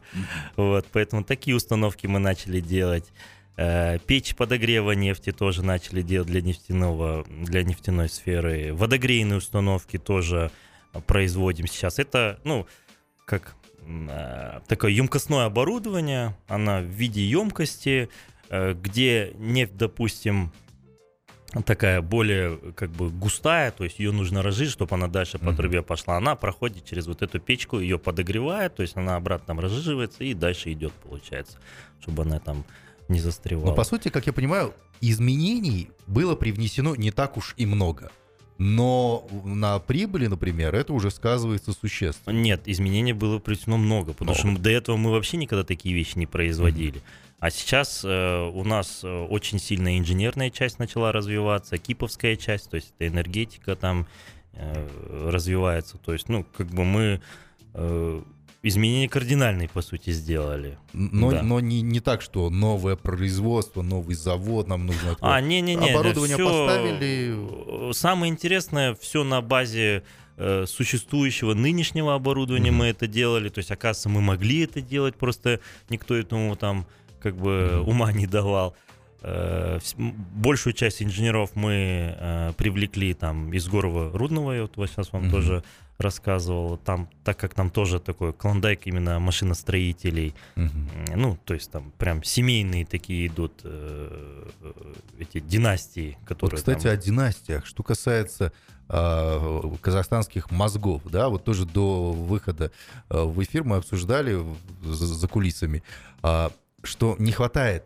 Вот, 0.55 0.87
поэтому 0.93 1.25
такие 1.25 1.57
установки 1.57 2.07
мы 2.07 2.21
начали 2.21 2.61
делать. 2.61 3.11
Э, 3.61 3.99
Печь 4.07 4.35
подогрева 4.35 4.93
нефти 4.93 5.33
тоже 5.33 5.63
начали 5.63 6.01
делать 6.01 6.29
для 6.29 6.41
нефтяного, 6.41 7.27
для 7.29 7.63
нефтяной 7.63 8.09
сферы. 8.09 8.73
Водогрейные 8.73 9.37
установки 9.37 9.99
тоже 9.99 10.51
производим 11.07 11.67
сейчас. 11.67 11.99
Это, 11.99 12.41
ну, 12.45 12.67
как 13.27 13.55
э, 13.87 14.61
такое 14.67 14.93
емкостное 14.93 15.45
оборудование, 15.45 16.35
она 16.49 16.81
в 16.81 16.87
виде 16.87 17.23
емкости, 17.23 18.09
э, 18.49 18.73
где 18.73 19.33
нефть, 19.37 19.77
допустим, 19.77 20.53
такая 21.67 22.01
более 22.01 22.57
как 22.75 22.89
бы 22.89 23.11
густая, 23.11 23.73
то 23.73 23.85
есть 23.85 23.99
ее 23.99 24.13
нужно 24.13 24.43
разжечь, 24.43 24.71
чтобы 24.71 24.95
она 24.95 25.07
дальше 25.07 25.39
по 25.39 25.53
трубе 25.53 25.83
пошла. 25.83 26.17
Она 26.17 26.35
проходит 26.35 26.87
через 26.87 27.07
вот 27.07 27.21
эту 27.21 27.39
печку, 27.41 27.79
ее 27.79 27.99
подогревает, 27.99 28.77
то 28.77 28.83
есть 28.83 28.97
она 28.97 29.17
обратно 29.17 29.61
разжиживается 29.61 30.25
и 30.25 30.33
дальше 30.33 30.73
идет, 30.73 30.95
получается, 30.95 31.59
чтобы 32.01 32.23
она 32.23 32.39
там 32.39 32.65
не 33.11 33.21
застревала. 33.21 33.67
Но 33.67 33.75
по 33.75 33.85
сути, 33.85 34.09
как 34.09 34.27
я 34.27 34.33
понимаю, 34.33 34.73
изменений 35.01 35.91
было 36.07 36.35
привнесено 36.35 36.95
не 36.97 37.11
так 37.11 37.37
уж 37.37 37.55
и 37.57 37.67
много. 37.67 38.11
Но 38.59 39.27
на 39.45 39.79
прибыли, 39.79 40.27
например, 40.27 40.75
это 40.75 40.93
уже 40.93 41.11
сказывается 41.11 41.73
существенно. 41.73 42.37
Нет, 42.37 42.63
изменений 42.67 43.15
было 43.15 43.39
привнесено 43.39 43.79
много, 43.79 44.13
потому 44.13 44.35
что 44.37 44.47
Много. 44.49 44.59
мы- 44.59 44.65
до 44.65 44.71
этого 44.71 44.97
мы 44.99 45.11
вообще 45.13 45.39
никогда 45.39 45.65
такие 45.65 45.95
вещи 45.95 46.19
не 46.19 46.27
производили. 46.27 47.03
А 47.39 47.51
сейчас 47.51 48.03
э, 48.05 48.51
у 48.53 48.63
нас 48.65 49.01
э, 49.03 49.09
очень 49.31 49.59
сильная 49.59 49.99
инженерная 49.99 50.51
часть 50.51 50.79
начала 50.79 51.11
развиваться, 51.11 51.79
киповская 51.79 52.37
часть, 52.37 52.69
то 52.69 52.75
есть 52.77 52.93
это 52.99 53.09
энергетика 53.09 53.77
там 53.77 54.07
э, 54.53 54.87
развивается. 55.31 55.97
То 55.97 56.13
есть, 56.13 56.29
ну, 56.29 56.45
как 56.45 56.67
бы 56.67 56.85
мы 56.85 57.23
э, 57.73 58.23
изменения 58.63 59.09
кардинальные, 59.09 59.69
по 59.69 59.81
сути, 59.83 60.11
сделали. 60.11 60.77
Но, 60.93 61.31
Да. 61.31 61.43
но 61.43 61.61
не, 61.61 61.81
не 61.81 62.01
так, 62.01 62.21
что 62.23 62.51
новое 62.51 62.97
производство, 62.97 63.83
новый 63.83 64.15
завод 64.15 64.69
нам 64.69 64.87
нужно. 64.87 65.17
А, 65.21 65.41
не-не-не. 65.41 65.93
Оборудование 65.93 66.37
всё, 66.37 66.67
поставили. 66.67 67.89
э, 67.91 67.93
Самое 67.95 68.31
интересное, 68.33 68.95
все 68.95 69.25
на 69.25 69.41
базе 69.41 70.03
э, 70.43 70.65
существующего 70.67 71.53
нынешнего 71.55 72.15
оборудования 72.15 72.71
Мгм. 72.71 72.79
мы 72.79 72.87
это 72.87 73.07
делали. 73.07 73.49
То 73.51 73.59
есть, 73.59 73.71
оказывается, 73.71 74.09
мы 74.09 74.21
могли 74.23 74.61
это 74.65 74.81
делать, 74.81 75.15
просто 75.17 75.61
никто 75.91 76.15
этому 76.17 76.57
там 76.57 76.87
как 77.23 77.37
бы 77.37 77.79
Мгм. 77.81 77.89
ума 77.89 78.13
не 78.13 78.27
давал. 78.27 78.75
Э, 79.23 79.79
Большую 79.99 80.73
часть 80.73 81.03
инженеров 81.03 81.51
мы 81.55 82.15
э, 82.19 82.53
привлекли 82.57 83.13
там 83.13 83.53
из 83.53 83.69
Горова 83.69 84.11
Рудного, 84.17 84.53
я 84.53 84.63
вот 84.63 84.73
сейчас 84.89 85.13
вам 85.13 85.25
Мгм. 85.25 85.31
тоже 85.31 85.63
рассказывал. 86.01 86.77
Там, 86.79 87.09
так 87.25 87.39
как 87.39 87.55
там 87.55 87.71
тоже 87.71 88.01
такой 88.01 88.33
клондайк 88.33 88.87
именно 88.87 89.19
машиностроителей. 89.19 90.35
М, 90.57 90.71
Ну, 91.17 91.39
то 91.45 91.55
есть 91.55 91.71
там 91.71 91.93
прям 91.99 92.23
семейные 92.23 92.85
такие 92.87 93.27
идут 93.27 93.61
э, 93.65 94.49
э, 94.63 94.73
эти 95.19 95.41
династии, 95.41 96.17
Вот, 96.21 96.29
которые 96.29 96.59
кстати, 96.59 96.85
там- 96.85 96.93
о 96.93 96.97
династиях. 96.97 97.67
Что 97.67 97.83
касается 97.83 98.53
а, 98.93 99.63
казахстанских 99.81 100.51
мозгов, 100.51 101.03
да, 101.05 101.29
вот 101.29 101.45
тоже 101.45 101.65
до 101.65 102.11
выхода 102.13 102.73
а, 103.09 103.25
в 103.25 103.41
эфир 103.43 103.63
мы 103.63 103.77
обсуждали 103.77 104.37
за, 104.83 105.07
за 105.07 105.29
кулисами, 105.29 105.85
а, 106.23 106.51
что 106.83 107.15
не 107.21 107.31
хватает 107.31 107.85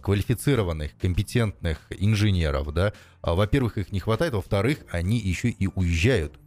квалифицированных, 0.00 0.96
компетентных 0.98 1.78
инженеров, 1.90 2.72
да. 2.72 2.92
А, 3.20 3.34
Во-первых, 3.34 3.76
их 3.76 3.92
не 3.92 4.00
хватает, 4.00 4.32
во-вторых, 4.32 4.78
они 4.90 5.18
еще 5.18 5.48
и 5.50 5.66
уезжают 5.74 6.38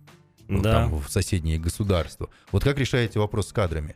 ну, 0.49 0.61
Да. 0.61 0.73
там, 0.73 0.99
в 0.99 1.09
соседние 1.09 1.57
государства. 1.59 2.29
Вот 2.51 2.63
как 2.63 2.77
решаете 2.77 3.19
вопрос 3.19 3.47
с 3.49 3.53
кадрами? 3.53 3.95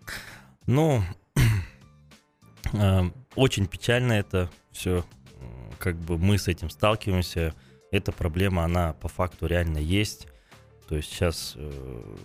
Ну, 0.68 1.04
э, 2.74 3.02
очень 3.36 3.68
печально 3.68 4.14
это 4.14 4.50
все. 4.72 5.06
Как 5.80 5.98
бы 5.98 6.18
мы 6.18 6.38
с 6.38 6.48
этим 6.48 6.70
сталкиваемся. 6.70 7.54
Эта 7.92 8.12
проблема, 8.12 8.64
она 8.64 8.94
по 8.94 9.08
факту 9.08 9.46
реально 9.46 9.78
есть. 9.80 10.28
То 10.88 10.96
есть 10.96 11.10
сейчас 11.12 11.54
э, 11.58 12.16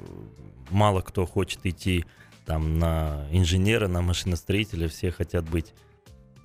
мало 0.71 1.01
кто 1.01 1.27
хочет 1.27 1.65
идти 1.67 2.05
там 2.47 2.79
на 2.79 3.27
инженера, 3.31 3.89
на 3.89 4.01
машиностроителя, 4.01 4.89
все 4.89 5.11
хотят 5.11 5.49
быть 5.49 5.75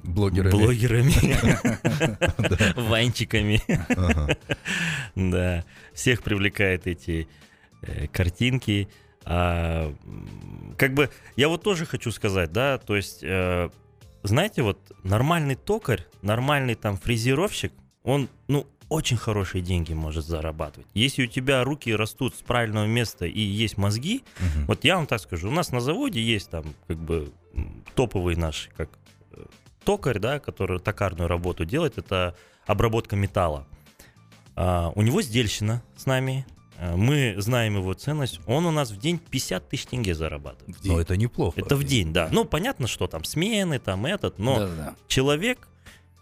Блогерами. 0.03 0.51
блогерами, 0.51 1.13
ванчиками. 2.89 3.61
Да, 5.15 5.63
всех 5.93 6.23
привлекают 6.23 6.87
эти 6.87 7.27
картинки. 8.11 8.87
А, 9.25 9.93
как 10.77 10.93
бы 10.93 11.09
я 11.35 11.47
вот 11.49 11.63
тоже 11.63 11.85
хочу 11.85 12.11
сказать, 12.11 12.51
да, 12.51 12.77
то 12.77 12.95
есть, 12.95 13.19
э, 13.23 13.69
знаете, 14.23 14.63
вот 14.63 14.79
нормальный 15.03 15.55
токарь, 15.55 16.05
нормальный 16.21 16.75
там 16.75 16.97
фрезеровщик, 16.97 17.71
он, 18.03 18.27
ну, 18.47 18.67
очень 18.89 19.17
хорошие 19.17 19.61
деньги 19.61 19.93
может 19.93 20.25
зарабатывать. 20.25 20.87
Если 20.93 21.23
у 21.23 21.27
тебя 21.27 21.63
руки 21.63 21.95
растут 21.95 22.35
с 22.35 22.41
правильного 22.41 22.85
места 22.85 23.25
и 23.25 23.39
есть 23.39 23.77
мозги, 23.77 24.23
Мгм. 24.39 24.65
вот 24.67 24.83
я 24.83 24.97
вам 24.97 25.07
так 25.07 25.19
скажу, 25.21 25.47
у 25.47 25.51
нас 25.51 25.71
на 25.71 25.79
заводе 25.79 26.21
есть 26.21 26.49
там 26.49 26.65
как 26.87 26.97
бы 26.97 27.31
топовый 27.95 28.35
наш 28.35 28.69
как 28.75 28.89
э, 29.31 29.45
токарь, 29.85 30.19
да, 30.19 30.39
который 30.39 30.79
токарную 30.79 31.27
работу 31.27 31.65
делает, 31.65 31.97
это 31.97 32.35
обработка 32.67 33.15
металла. 33.15 33.65
А, 34.55 34.91
у 34.95 35.01
него 35.01 35.21
сдельщина 35.21 35.81
с 35.97 36.05
нами, 36.05 36.45
мы 36.81 37.35
знаем 37.37 37.77
его 37.77 37.93
ценность, 37.93 38.39
он 38.47 38.65
у 38.65 38.71
нас 38.71 38.91
в 38.91 38.97
день 38.99 39.17
50 39.19 39.69
тысяч 39.69 39.85
тенге 39.85 40.15
зарабатывает. 40.15 40.75
Но 40.83 40.99
это 40.99 41.15
неплохо. 41.17 41.59
Это 41.59 41.75
в 41.75 41.83
день, 41.83 42.11
да. 42.13 42.29
Ну, 42.31 42.45
понятно, 42.45 42.87
что 42.87 43.07
там 43.07 43.23
смены, 43.23 43.79
там 43.79 44.05
этот, 44.05 44.39
но 44.39 44.59
Да-да-да. 44.59 44.95
человек 45.07 45.67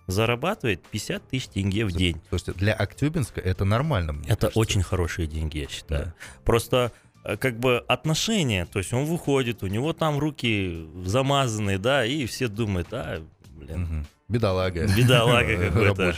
зарабатывает 0.08 0.82
50 0.88 1.28
тысяч 1.30 1.48
тенге 1.48 1.86
в 1.86 1.92
день. 1.92 2.20
Слушайте, 2.30 2.54
для 2.54 2.74
Актюбинска 2.74 3.40
это 3.40 3.66
нормально, 3.66 4.14
мне 4.14 4.28
Это 4.28 4.42
кажется. 4.48 4.60
очень 4.60 4.84
хорошие 4.84 5.28
деньги, 5.28 5.60
я 5.60 5.68
считаю. 5.70 6.06
Да. 6.06 6.14
Просто 6.44 6.92
э, 7.24 7.38
как 7.38 7.60
бы 7.60 7.78
отношения, 7.88 8.66
то 8.66 8.80
есть 8.80 8.92
он 8.94 9.06
выходит, 9.06 9.64
у 9.64 9.68
него 9.68 9.94
там 9.94 10.20
руки 10.20 10.86
замазанные, 11.06 11.78
да, 11.78 12.06
и 12.06 12.26
все 12.26 12.48
думают, 12.48 12.88
а, 12.92 13.24
блин, 13.56 13.82
Мгм. 13.82 14.08
Бедолага. 14.32 14.88
Бедолага 14.96 15.58
какой-то. 15.70 16.16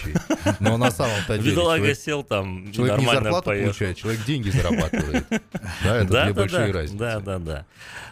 Но 0.59 0.77
на 0.77 0.91
самом-то 0.91 1.37
деле 1.37 1.51
бедолага 1.51 1.77
человек, 1.79 1.97
сел 1.97 2.23
там, 2.23 2.71
человек 2.71 2.99
не 2.99 3.05
зарплату 3.05 3.45
поехал. 3.45 3.65
получает, 3.69 3.97
человек 3.97 4.25
деньги 4.25 4.49
зарабатывает. 4.49 5.25
Да, 5.83 5.97
это 5.97 6.11
да, 6.11 6.23
две 6.25 6.33
да, 6.33 6.41
большие 6.41 6.67
да, 6.67 6.73
разницы. 6.79 6.97
Да, 6.97 7.19
да, 7.19 7.39
да. 7.39 7.65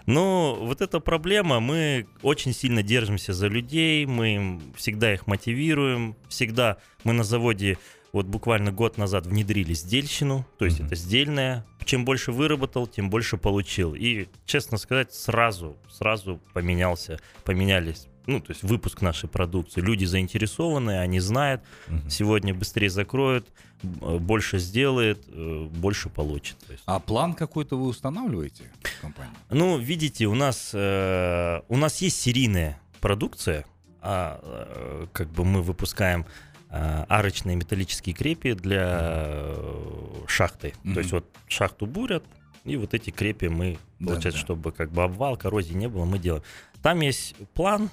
Ну, 0.08 0.58
вот 0.62 0.82
эта 0.82 1.00
проблема, 1.00 1.60
мы 1.60 2.08
очень 2.24 2.54
сильно 2.54 2.82
держимся 2.82 3.34
за 3.34 3.48
людей, 3.48 4.06
мы 4.06 4.36
им 4.36 4.62
всегда 4.76 5.14
их 5.14 5.28
мотивируем, 5.28 6.16
всегда 6.28 6.78
мы 7.04 7.14
на 7.14 7.24
заводе 7.24 7.78
вот 8.12 8.26
буквально 8.26 8.72
год 8.72 8.98
назад 8.98 9.26
внедрили 9.26 9.74
сдельщину, 9.74 10.46
то 10.58 10.66
есть 10.66 10.80
Мгм. 10.80 10.88
это 10.88 10.96
сдельная. 10.96 11.66
Чем 11.86 12.06
больше 12.06 12.32
выработал, 12.32 12.86
тем 12.88 13.10
больше 13.10 13.38
получил. 13.38 13.96
И, 13.96 14.28
честно 14.46 14.78
сказать, 14.78 15.14
сразу, 15.14 15.78
сразу 15.90 16.40
поменялся, 16.54 17.20
поменялись, 17.44 18.08
ну, 18.28 18.40
то 18.40 18.52
есть 18.52 18.64
выпуск 18.64 19.02
нашей 19.02 19.28
продукции. 19.30 19.82
Люди 19.82 20.06
заинтересованы, 20.06 21.00
они 21.00 21.20
знают, 21.20 21.62
Мгм. 21.88 22.10
сегодня 22.10 22.54
быстрее 22.54 22.90
закроют, 22.90 23.48
б- 23.84 24.20
больше 24.20 24.60
сделает, 24.60 25.24
э, 25.28 25.68
больше 25.72 26.10
получит. 26.10 26.58
А 26.86 27.00
план 27.00 27.34
какой-то 27.34 27.78
вы 27.78 27.88
устанавливаете 27.88 28.64
в 28.84 29.02
компании? 29.02 29.34
Ну, 29.50 29.78
видите, 29.78 30.26
у 30.28 30.36
нас, 30.36 30.72
э, 30.74 31.62
у 31.68 31.78
нас 31.78 32.02
есть 32.02 32.20
серийная 32.22 32.80
продукция, 33.00 33.66
а, 34.02 34.40
э, 34.44 35.08
как 35.14 35.30
бы 35.30 35.44
мы 35.46 35.62
выпускаем 35.62 36.26
э, 36.74 37.06
арочные 37.10 37.58
металлические 37.58 38.16
крепи 38.16 38.54
для 38.54 38.98
э, 39.02 40.24
шахты. 40.28 40.74
Мгм. 40.84 40.94
То 40.94 41.00
есть 41.02 41.12
вот 41.12 41.26
шахту 41.48 41.86
бурят, 41.86 42.24
и 42.64 42.78
вот 42.78 42.94
эти 42.94 43.10
крепи 43.10 43.48
мы, 43.48 43.78
Да, 44.00 44.08
получается, 44.14 44.40
да. 44.40 44.46
чтобы 44.46 44.72
как 44.72 44.90
бы 44.92 45.04
обвал, 45.04 45.36
коррозии 45.36 45.74
не 45.74 45.88
было, 45.90 46.06
мы 46.06 46.18
делаем. 46.20 46.44
Там 46.82 47.02
есть 47.02 47.36
план, 47.54 47.90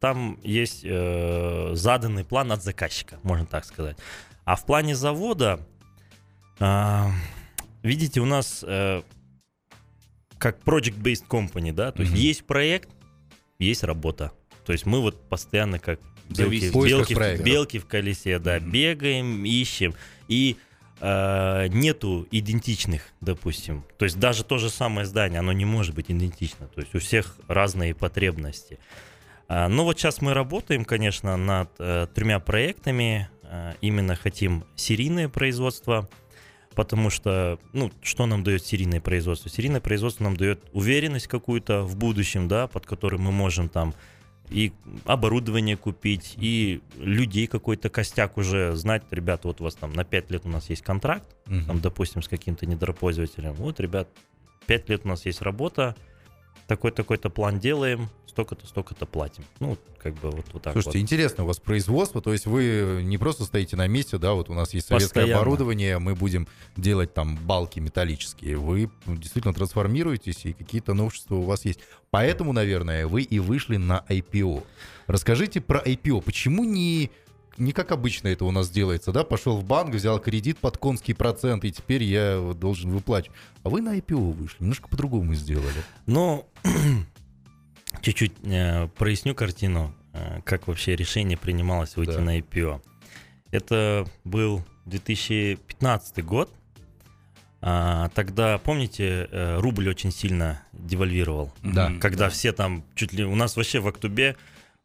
там 0.00 0.38
есть 0.42 0.80
э, 0.84 1.70
заданный 1.74 2.24
план 2.24 2.52
от 2.52 2.62
заказчика, 2.62 3.18
можно 3.22 3.46
так 3.46 3.64
сказать. 3.64 3.96
А 4.44 4.56
в 4.56 4.64
плане 4.64 4.94
завода, 4.94 5.60
а, 6.60 7.10
видите, 7.82 8.20
у 8.20 8.24
нас 8.24 8.64
э, 8.66 9.02
как 10.38 10.60
project-based 10.62 11.26
company, 11.28 11.72
да, 11.72 11.90
то 11.92 12.02
есть 12.02 12.12
Мгм. 12.12 12.20
есть 12.20 12.44
проект, 12.46 12.88
есть 13.58 13.82
работа. 13.82 14.32
То 14.64 14.72
есть 14.72 14.86
мы 14.86 15.00
вот 15.00 15.28
постоянно 15.28 15.78
как 15.78 15.98
белки, 16.28 16.70
белки, 16.70 17.14
в- 17.14 17.42
белки 17.42 17.78
в 17.78 17.86
колесе, 17.86 18.38
да, 18.38 18.58
Мгм. 18.60 18.70
бегаем, 18.70 19.44
ищем. 19.44 19.94
И 20.28 20.56
э, 21.00 21.68
нету 21.68 22.26
идентичных, 22.32 23.02
допустим. 23.20 23.84
То 23.98 24.04
есть 24.04 24.18
даже 24.18 24.42
то 24.42 24.58
же 24.58 24.68
самое 24.68 25.06
здание, 25.06 25.38
оно 25.38 25.52
не 25.52 25.64
может 25.64 25.94
быть 25.94 26.10
идентично. 26.10 26.66
То 26.66 26.80
есть 26.80 26.92
у 26.92 26.98
всех 26.98 27.36
разные 27.46 27.94
потребности. 27.94 28.80
Ну 29.48 29.84
вот 29.84 29.98
сейчас 29.98 30.20
мы 30.20 30.34
работаем, 30.34 30.84
конечно, 30.84 31.36
над 31.36 31.70
э, 31.78 32.06
тремя 32.14 32.38
проектами. 32.38 33.30
Э, 33.44 33.72
именно 33.80 34.14
хотим 34.14 34.64
серийное 34.76 35.30
производство, 35.30 36.06
потому 36.74 37.08
что, 37.08 37.58
ну, 37.72 37.90
что 38.02 38.26
нам 38.26 38.44
дает 38.44 38.64
серийное 38.64 39.00
производство? 39.00 39.48
Серийное 39.50 39.80
производство 39.80 40.24
нам 40.24 40.36
дает 40.36 40.60
уверенность 40.72 41.28
какую-то 41.28 41.82
в 41.82 41.96
будущем, 41.96 42.46
да, 42.46 42.66
под 42.66 42.84
которым 42.84 43.22
мы 43.22 43.32
можем 43.32 43.70
там 43.70 43.94
и 44.50 44.72
оборудование 45.04 45.76
купить, 45.76 46.34
и 46.36 46.80
людей 46.98 47.46
какой-то 47.46 47.88
костяк 47.88 48.36
уже 48.36 48.76
знать. 48.76 49.02
Ребята, 49.10 49.48
вот 49.48 49.60
у 49.60 49.64
вас 49.64 49.74
там 49.74 49.92
на 49.92 50.04
5 50.04 50.30
лет 50.30 50.42
у 50.44 50.48
нас 50.48 50.68
есть 50.70 50.82
контракт, 50.82 51.36
Мгм. 51.46 51.64
там, 51.64 51.80
допустим, 51.80 52.22
с 52.22 52.28
каким-то 52.28 52.66
недропользователем. 52.66 53.52
Вот, 53.54 53.80
ребят, 53.80 54.08
5 54.66 54.88
лет 54.90 55.02
у 55.04 55.08
нас 55.08 55.24
есть 55.26 55.40
работа, 55.42 55.96
такой-такой-то 56.68 57.30
план 57.30 57.58
делаем, 57.58 58.10
столько-то, 58.26 58.66
столько-то 58.66 59.06
платим. 59.06 59.42
Ну, 59.58 59.76
как 60.00 60.14
бы 60.14 60.30
вот, 60.30 60.44
вот 60.52 60.62
так 60.62 60.74
Слушайте, 60.74 60.98
вот. 60.98 61.02
интересно 61.02 61.44
у 61.44 61.46
вас 61.46 61.58
производство, 61.58 62.20
то 62.20 62.30
есть 62.30 62.46
вы 62.46 63.00
не 63.02 63.16
просто 63.16 63.44
стоите 63.44 63.74
на 63.74 63.88
месте, 63.88 64.18
да, 64.18 64.34
вот 64.34 64.50
у 64.50 64.54
нас 64.54 64.74
есть 64.74 64.86
советское 64.86 65.22
Постоянно. 65.22 65.40
оборудование, 65.40 65.98
мы 65.98 66.14
будем 66.14 66.46
делать 66.76 67.12
там 67.14 67.36
балки 67.36 67.80
металлические, 67.80 68.58
вы 68.58 68.90
действительно 69.06 69.54
трансформируетесь 69.54 70.44
и 70.44 70.52
какие-то 70.52 70.92
новшества 70.92 71.36
у 71.36 71.42
вас 71.42 71.64
есть. 71.64 71.80
Поэтому, 72.10 72.52
наверное, 72.52 73.06
вы 73.06 73.22
и 73.22 73.38
вышли 73.38 73.76
на 73.76 74.04
IPO. 74.08 74.62
Расскажите 75.06 75.62
про 75.62 75.80
IPO, 75.80 76.20
почему 76.20 76.64
не 76.64 77.10
не 77.58 77.72
как 77.72 77.92
обычно 77.92 78.28
это 78.28 78.44
у 78.44 78.50
нас 78.50 78.70
делается, 78.70 79.12
да, 79.12 79.24
пошел 79.24 79.56
в 79.58 79.64
банк, 79.64 79.94
взял 79.94 80.18
кредит 80.20 80.58
под 80.58 80.78
конский 80.78 81.14
процент, 81.14 81.64
и 81.64 81.72
теперь 81.72 82.02
я 82.02 82.38
вот 82.38 82.58
должен 82.58 82.90
выплачивать. 82.90 83.36
А 83.62 83.68
вы 83.68 83.80
на 83.82 83.96
IPO 83.98 84.32
вышли, 84.32 84.56
немножко 84.60 84.88
по-другому 84.88 85.34
сделали. 85.34 85.82
Ну, 86.06 86.46
чуть-чуть 88.00 88.32
э, 88.44 88.88
проясню 88.88 89.34
картину, 89.34 89.94
э, 90.12 90.40
как 90.44 90.68
вообще 90.68 90.96
решение 90.96 91.36
принималось 91.36 91.96
выйти 91.96 92.12
Да. 92.12 92.20
на 92.20 92.38
IPO. 92.38 92.80
Это 93.50 94.06
был 94.24 94.64
2015 94.86 96.24
год. 96.24 96.52
А, 97.60 98.08
тогда, 98.10 98.58
помните, 98.58 99.28
э, 99.30 99.58
рубль 99.58 99.88
очень 99.88 100.12
сильно 100.12 100.62
девальвировал. 100.72 101.52
Да. 101.62 101.92
Когда 102.00 102.28
все 102.28 102.52
там 102.52 102.84
чуть 102.94 103.12
ли... 103.12 103.24
У 103.24 103.34
нас 103.34 103.56
вообще 103.56 103.80
в 103.80 103.88
Актубе 103.88 104.36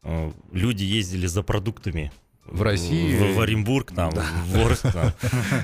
э, 0.02 0.32
люди 0.52 0.84
ездили 0.84 1.28
за 1.28 1.44
продуктами. 1.44 2.12
В 2.46 2.62
России? 2.62 3.16
В, 3.18 3.36
в 3.38 3.42
Оренбург, 3.42 3.94
там, 3.96 4.12
в 4.12 4.58
Орск. 4.66 4.92
там. 4.92 5.12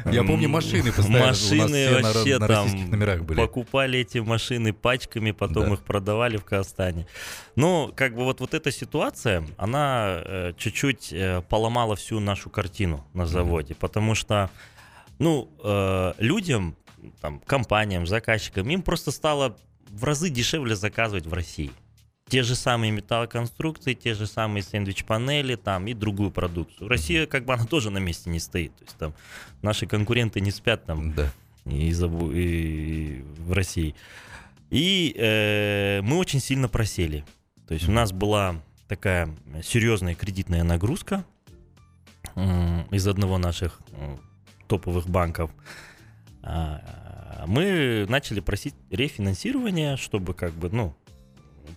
Я 0.11 0.23
помню, 0.23 0.47
машины 0.49 0.91
постоянно 0.91 1.27
Машины 1.27 1.67
все 1.67 1.89
на- 1.99 2.01
вообще 2.13 2.37
на 2.39 2.47
там 2.47 2.89
номерах 2.89 3.21
были. 3.23 3.37
покупали 3.37 3.99
эти 3.99 4.19
машины 4.19 4.71
пачками, 4.73 5.31
потом 5.31 5.67
Да. 5.67 5.73
их 5.73 5.81
продавали 5.83 6.37
в 6.37 6.45
Казахстане. 6.45 7.05
Ну, 7.55 7.91
как 7.95 8.15
бы 8.15 8.23
вот, 8.23 8.39
вот 8.39 8.53
эта 8.53 8.71
ситуация, 8.71 9.45
она 9.57 10.21
э, 10.25 10.53
чуть-чуть 10.57 11.09
э, 11.11 11.41
поломала 11.49 11.95
всю 11.95 12.19
нашу 12.21 12.49
картину 12.49 13.05
на 13.13 13.25
заводе, 13.25 13.75
потому 13.75 14.15
что, 14.15 14.49
ну, 15.19 15.49
э, 15.63 16.13
людям, 16.17 16.75
там, 17.21 17.39
компаниям, 17.45 18.07
заказчикам, 18.07 18.69
им 18.69 18.81
просто 18.81 19.11
стало 19.11 19.57
в 19.89 20.03
разы 20.05 20.29
дешевле 20.29 20.75
заказывать 20.75 21.25
в 21.27 21.33
России. 21.33 21.71
Те 22.29 22.43
же 22.43 22.55
самые 22.55 22.91
металлоконструкции, 22.91 23.93
те 23.95 24.13
же 24.13 24.27
самые 24.27 24.61
сэндвич-панели 24.63 25.55
там 25.55 25.87
и 25.87 25.93
другую 25.93 26.29
продукцию. 26.31 26.87
Россия 26.87 27.25
как 27.25 27.45
бы 27.45 27.53
она 27.53 27.65
тоже 27.65 27.89
на 27.89 27.97
месте 27.97 28.29
не 28.29 28.39
стоит. 28.39 28.75
То 28.77 28.83
есть 28.85 28.97
там 28.97 29.13
наши 29.61 29.87
конкуренты 29.87 30.39
не 30.41 30.51
спят 30.51 30.85
там 30.85 31.13
Да. 31.13 31.31
и, 31.65 31.89
забу- 31.91 32.31
и 32.33 33.23
в 33.39 33.53
России. 33.53 33.95
И 34.69 35.15
э, 35.17 36.01
мы 36.03 36.17
очень 36.17 36.39
сильно 36.39 36.67
просели. 36.69 37.25
То 37.67 37.73
есть 37.73 37.89
у 37.89 37.91
нас 37.91 38.11
была 38.11 38.61
такая 38.87 39.29
серьезная 39.63 40.13
кредитная 40.15 40.63
нагрузка 40.63 41.25
м, 42.35 42.83
из 42.91 43.07
одного 43.07 43.37
наших 43.39 43.79
м, 43.93 44.19
топовых 44.67 45.07
банков. 45.09 45.51
А, 46.43 46.81
Мы 47.47 48.05
начали 48.09 48.41
просить 48.41 48.75
рефинансирование, 48.91 49.95
чтобы 49.97 50.33
как 50.33 50.53
бы, 50.53 50.69
ну, 50.69 50.93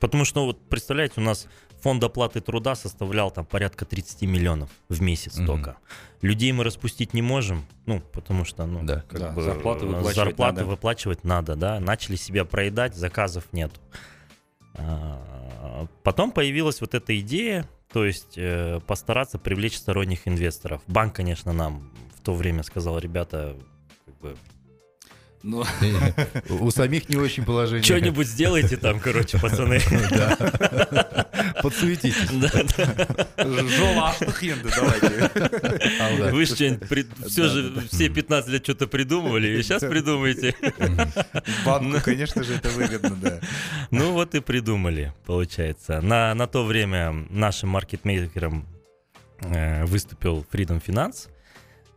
потому 0.00 0.24
что, 0.24 0.46
вот 0.46 0.60
представляете, 0.68 1.14
у 1.18 1.20
нас 1.20 1.46
фонд 1.82 2.02
оплаты 2.04 2.40
труда 2.40 2.74
составлял 2.74 3.30
там 3.30 3.44
порядка 3.44 3.84
30 3.84 4.22
миллионов 4.22 4.70
в 4.88 5.00
месяц 5.02 5.36
Мгм. 5.38 5.46
только. 5.46 5.76
Людей 6.20 6.52
мы 6.52 6.62
распустить 6.64 7.14
не 7.14 7.22
можем, 7.22 7.64
ну, 7.86 8.00
потому 8.12 8.44
что, 8.44 8.64
ну, 8.66 8.84
Да. 8.84 9.04
как 9.08 9.18
Да, 9.20 9.30
бы, 9.30 9.42
зарплаты 9.42 9.86
выплачивать 9.86 10.14
зарплаты 10.16 10.54
надо. 10.60 10.66
выплачивать 10.66 11.24
надо, 11.24 11.56
да. 11.56 11.80
Начали 11.80 12.14
себя 12.16 12.44
проедать, 12.44 12.94
заказов 12.94 13.44
нет. 13.52 13.72
А, 14.74 15.86
Потом 16.02 16.30
появилась 16.32 16.80
вот 16.80 16.94
эта 16.94 17.18
идея, 17.20 17.68
то 17.92 18.04
есть 18.04 18.34
э, 18.36 18.80
постараться 18.86 19.38
привлечь 19.38 19.76
сторонних 19.76 20.28
инвесторов. 20.28 20.80
Банк, 20.86 21.14
конечно, 21.16 21.52
нам 21.52 21.90
в 22.16 22.20
то 22.24 22.34
время 22.34 22.62
сказал, 22.62 22.98
ребята, 22.98 23.56
как 24.06 24.18
бы, 24.20 24.36
Ну, 25.42 25.64
У 26.48 26.70
самих 26.70 27.08
не 27.08 27.16
очень 27.16 27.44
положение. 27.44 27.82
что-нибудь 27.84 28.26
сделайте 28.28 28.76
там, 28.76 29.00
короче, 29.00 29.38
пацаны. 29.38 29.80
Подсуетитесь. 31.62 32.30
Да, 32.30 32.50
да. 32.76 33.62
жолаштых 33.68 34.42
енді, 34.42 34.68
давайте. 34.76 35.30
Алда. 36.00 36.30
Вы 36.32 36.46
же 36.46 36.54
что-нибудь 36.54 37.06
все 37.26 37.42
Да, 37.42 37.48
же 37.48 37.72
все 37.90 38.08
15 38.08 38.50
лет 38.50 38.62
что-то 38.62 38.86
придумывали, 38.86 39.48
и 39.58 39.62
сейчас 39.62 39.82
придумаете. 39.82 40.54
Банку, 41.64 41.98
конечно 42.04 42.42
же, 42.42 42.54
это 42.54 42.68
выгодно, 42.70 43.16
да. 43.16 43.40
Ну 43.90 44.12
вот 44.12 44.34
и 44.34 44.40
придумали, 44.40 45.12
получается. 45.26 46.00
На, 46.00 46.34
на 46.34 46.46
то 46.46 46.64
время 46.64 47.12
нашим 47.30 47.70
маркетмейкером 47.70 48.66
э, 49.40 49.84
выступил 49.84 50.46
Freedom 50.52 50.80
Finance, 50.84 51.28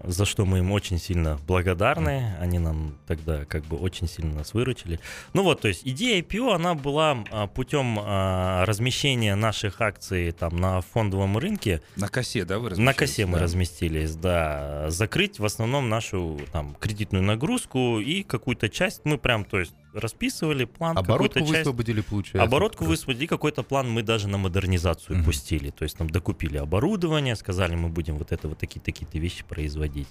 за 0.07 0.25
что 0.25 0.45
мы 0.45 0.59
им 0.59 0.71
очень 0.71 0.99
сильно 0.99 1.39
благодарны. 1.47 2.35
Они 2.39 2.59
нам 2.59 2.95
тогда 3.07 3.45
как 3.45 3.63
бы 3.65 3.77
очень 3.77 4.07
сильно 4.07 4.35
нас 4.35 4.53
выручили. 4.53 4.99
Ну 5.33 5.43
вот, 5.43 5.61
то 5.61 5.67
есть 5.67 5.81
идея 5.85 6.21
IPO, 6.21 6.53
она 6.55 6.73
была 6.75 7.23
а, 7.31 7.47
путем 7.47 7.97
а, 8.01 8.65
размещения 8.65 9.35
наших 9.35 9.81
акций 9.81 10.31
там 10.31 10.57
на 10.57 10.81
фондовом 10.81 11.37
рынке. 11.37 11.81
На 11.95 12.07
косе, 12.09 12.45
да, 12.45 12.59
вы 12.59 12.69
На 12.75 12.93
косе 12.93 13.25
мы 13.25 13.37
Да. 13.37 13.43
разместились, 13.43 14.15
да. 14.15 14.89
Закрыть 14.89 15.39
в 15.39 15.45
основном 15.45 15.89
нашу 15.89 16.39
там 16.51 16.75
кредитную 16.79 17.23
нагрузку 17.23 17.99
и 17.99 18.23
какую-то 18.23 18.69
часть 18.69 19.01
мы 19.05 19.17
прям, 19.17 19.45
то 19.45 19.59
есть 19.59 19.73
расписывали 19.95 20.65
план, 20.65 20.97
Оборотку 20.97 21.39
часть. 21.39 21.51
высвободили, 21.51 22.01
получается. 22.01 22.43
Оборотку 22.43 22.85
высвободили, 22.85 23.25
какой-то 23.27 23.63
план 23.63 23.89
мы 23.89 24.03
даже 24.03 24.27
на 24.27 24.37
модернизацию 24.37 25.17
Мгм. 25.17 25.25
пустили. 25.25 25.69
То 25.71 25.83
есть 25.83 25.97
там 25.97 26.09
докупили 26.09 26.57
оборудование, 26.57 27.35
сказали, 27.35 27.75
мы 27.75 27.89
будем 27.89 28.17
вот 28.17 28.31
это 28.31 28.47
вот 28.47 28.57
такие-такие 28.57 29.07
вещи 29.21 29.43
производить. 29.43 30.07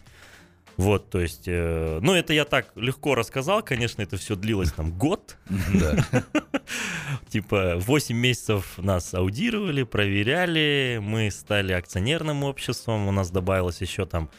Вот, 0.76 1.08
то 1.08 1.20
есть, 1.20 1.44
э, 1.46 2.00
ну 2.02 2.14
это 2.14 2.32
я 2.32 2.44
так 2.44 2.72
легко 2.74 3.14
рассказал, 3.14 3.62
конечно, 3.62 4.02
это 4.02 4.16
все 4.16 4.34
длилось 4.34 4.72
там 4.72 4.90
год, 4.90 5.36
типа 7.28 7.76
8 7.78 8.16
месяцев 8.16 8.78
нас 8.78 9.14
аудировали, 9.14 9.84
проверяли, 9.84 10.98
мы 11.02 11.30
стали 11.30 11.72
акционерным 11.72 12.42
обществом, 12.44 13.06
у 13.08 13.12
нас 13.12 13.30
добавилось 13.30 13.80
еще 13.80 14.06
там 14.06 14.30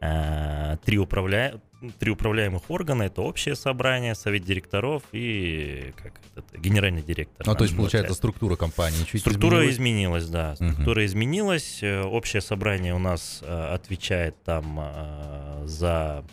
э, 0.00 0.76
три, 0.84 0.98
управля... 0.98 1.60
три 1.98 2.10
управляемых 2.10 2.70
органа, 2.70 3.04
это 3.04 3.22
общее 3.22 3.56
собрание, 3.56 4.14
совет 4.14 4.44
директоров 4.44 5.02
и 5.12 5.92
как 5.96 6.12
это, 6.36 6.58
генеральный 6.58 7.02
директор. 7.02 7.46
Ну, 7.46 7.54
то 7.54 7.64
есть, 7.64 7.76
получается, 7.76 8.14
структура 8.14 8.56
компании 8.56 9.04
чуть 9.04 9.22
Структура 9.22 9.68
изменилась. 9.68 10.24
изменилась, 10.24 10.26
да. 10.26 10.54
Структура 10.56 11.06
изменилась. 11.06 11.78
Э, 11.82 12.02
Общее 12.02 12.42
собрание 12.42 12.94
у 12.94 12.98
нас 12.98 13.40
э, 13.42 13.74
отвечает 13.74 14.42
там 14.42 14.78
э, 14.80 15.62
за 15.66 16.24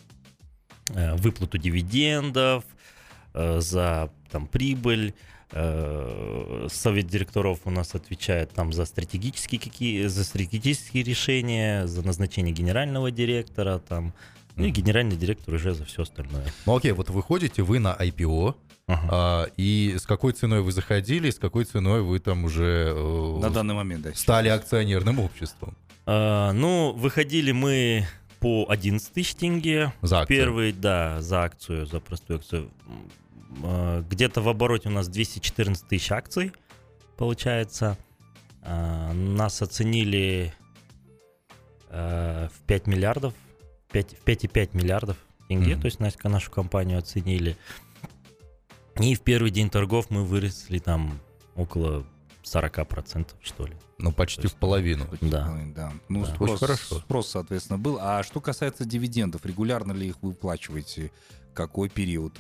выплату 0.90 1.58
дивидендов, 1.58 2.64
за 3.34 4.10
там 4.32 4.48
прибыль. 4.48 5.14
Совет 5.52 7.08
директоров 7.08 7.60
у 7.66 7.70
нас 7.72 7.94
отвечает 7.94 8.52
там 8.52 8.72
за 8.72 8.86
стратегические 8.86 9.60
какие, 9.60 10.08
за 10.08 10.24
стратегические 10.24 11.04
решения, 11.04 11.88
за 11.88 12.06
назначение 12.06 12.54
генерального 12.54 13.12
директора 13.12 13.80
там. 13.80 14.14
Ну 14.58 14.66
и 14.66 14.72
генеральный 14.72 15.16
директор 15.16 15.54
уже 15.54 15.74
за 15.74 15.86
все 15.86 16.02
остальное. 16.04 16.46
Ну, 16.66 16.76
окей, 16.76 16.92
вот 16.92 17.10
выходите 17.10 17.62
вы 17.64 17.80
на 17.80 17.96
IPO, 17.96 18.56
Ага. 18.88 19.08
а, 19.12 19.44
и 19.58 19.96
с 20.00 20.06
какой 20.06 20.34
ценой 20.34 20.62
вы 20.62 20.72
заходили, 20.72 21.28
и 21.28 21.32
с 21.32 21.38
какой 21.40 21.66
ценой 21.66 22.02
вы 22.02 22.20
там 22.20 22.44
уже 22.46 22.94
э, 22.96 23.38
На 23.40 23.50
данный 23.50 23.76
момент, 23.76 24.04
да. 24.04 24.14
стали 24.16 24.48
акционерным 24.50 25.20
обществом 25.20 25.76
А, 26.06 26.52
ну, 26.54 26.94
выходили 26.94 27.52
мы 27.52 28.08
по 28.40 28.66
11 28.70 29.12
тысяч 29.14 29.36
тенге. 29.36 29.94
за 30.02 30.22
акцию? 30.22 30.38
Первый, 30.38 30.72
да, 30.72 31.22
за 31.22 31.44
акцию, 31.44 31.86
за 31.86 32.00
простую 32.00 32.40
акцию. 32.40 32.70
А, 33.64 34.02
Где-то 34.10 34.42
в 34.42 34.48
обороте 34.50 34.90
у 34.90 34.92
нас 34.92 35.08
214 35.08 35.88
тысяч 35.88 36.12
акций, 36.12 36.52
получается. 37.18 37.98
А, 38.64 39.12
Нас 39.14 39.62
оценили 39.62 40.54
э, 41.90 42.48
в 42.54 42.66
5 42.68 42.88
миллиардов, 42.88 43.34
5, 43.34 43.34
в 43.34 43.47
5,5 43.92 44.70
миллиардов 44.74 45.18
тенге, 45.48 45.74
Мгм. 45.74 45.82
то 45.82 45.86
есть 45.86 46.00
на- 46.00 46.12
нашу 46.30 46.52
компанию 46.52 47.00
оценили. 47.00 47.56
И 49.00 49.16
в 49.16 49.22
первый 49.22 49.52
день 49.52 49.70
торгов 49.70 50.10
мы 50.10 50.26
выросли 50.26 50.80
там 50.80 51.20
около 51.56 52.06
40%, 52.44 53.36
что 53.42 53.66
ли. 53.68 53.74
Ну, 54.00 54.12
почти 54.12 54.44
есть, 54.44 54.56
в 54.56 54.58
половину. 54.58 55.08
Да. 55.22 55.56
Да. 55.76 55.92
Ну, 56.10 56.26
Да. 56.26 56.34
Спрос, 56.34 56.50
Очень 56.52 56.60
хорошо. 56.60 57.00
спрос, 57.00 57.30
соответственно, 57.30 57.80
был. 57.80 57.98
А 58.02 58.24
что 58.24 58.42
касается 58.42 58.86
дивидендов, 58.86 59.46
регулярно 59.46 59.92
ли 59.92 60.08
их 60.08 60.22
выплачиваете? 60.22 61.12
Какой 61.54 61.90
период? 61.90 62.40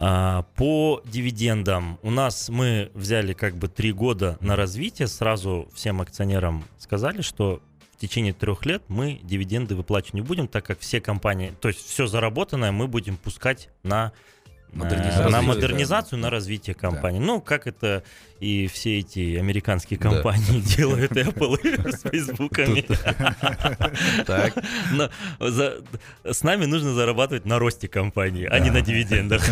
А, 0.00 0.42
По 0.54 1.02
дивидендам 1.06 1.98
у 2.02 2.10
нас 2.10 2.48
мы 2.48 2.90
взяли 2.94 3.32
как 3.32 3.56
бы 3.56 3.68
три 3.68 3.92
года 3.92 4.36
на 4.40 4.54
развитие. 4.54 5.08
Сразу 5.08 5.68
всем 5.74 6.00
акционерам 6.00 6.64
сказали, 6.78 7.20
что 7.22 7.60
в 7.98 8.00
течение 8.00 8.32
трех 8.32 8.64
лет 8.64 8.84
мы 8.86 9.18
дивиденды 9.24 9.74
выплачивать 9.74 10.14
не 10.14 10.20
будем, 10.20 10.46
так 10.46 10.64
как 10.64 10.78
все 10.78 11.00
компании, 11.00 11.52
то 11.60 11.66
есть 11.66 11.84
все 11.84 12.06
заработанное 12.06 12.70
мы 12.70 12.86
будем 12.86 13.16
пускать 13.16 13.70
на 13.82 14.12
э, 14.72 14.76
Модернизацию, 14.76 15.24
на 15.30 15.38
да. 15.38 15.42
модернизацию, 15.42 16.18
на 16.20 16.30
развитие 16.30 16.76
компании. 16.76 17.18
Ну, 17.18 17.40
как 17.40 17.66
это 17.66 18.04
и 18.38 18.68
все 18.68 19.00
эти 19.00 19.34
американские 19.36 19.98
компании 19.98 20.60
делают, 20.76 21.10
Apple 21.10 21.58
с 21.92 22.04
за- 25.40 25.82
с 26.22 26.42
нами 26.44 26.66
нужно 26.66 26.92
зарабатывать 26.92 27.46
на 27.46 27.58
росте 27.58 27.88
компании, 27.88 28.46
а 28.48 28.60
не 28.60 28.70
на 28.70 28.80
дивидендах. 28.80 29.42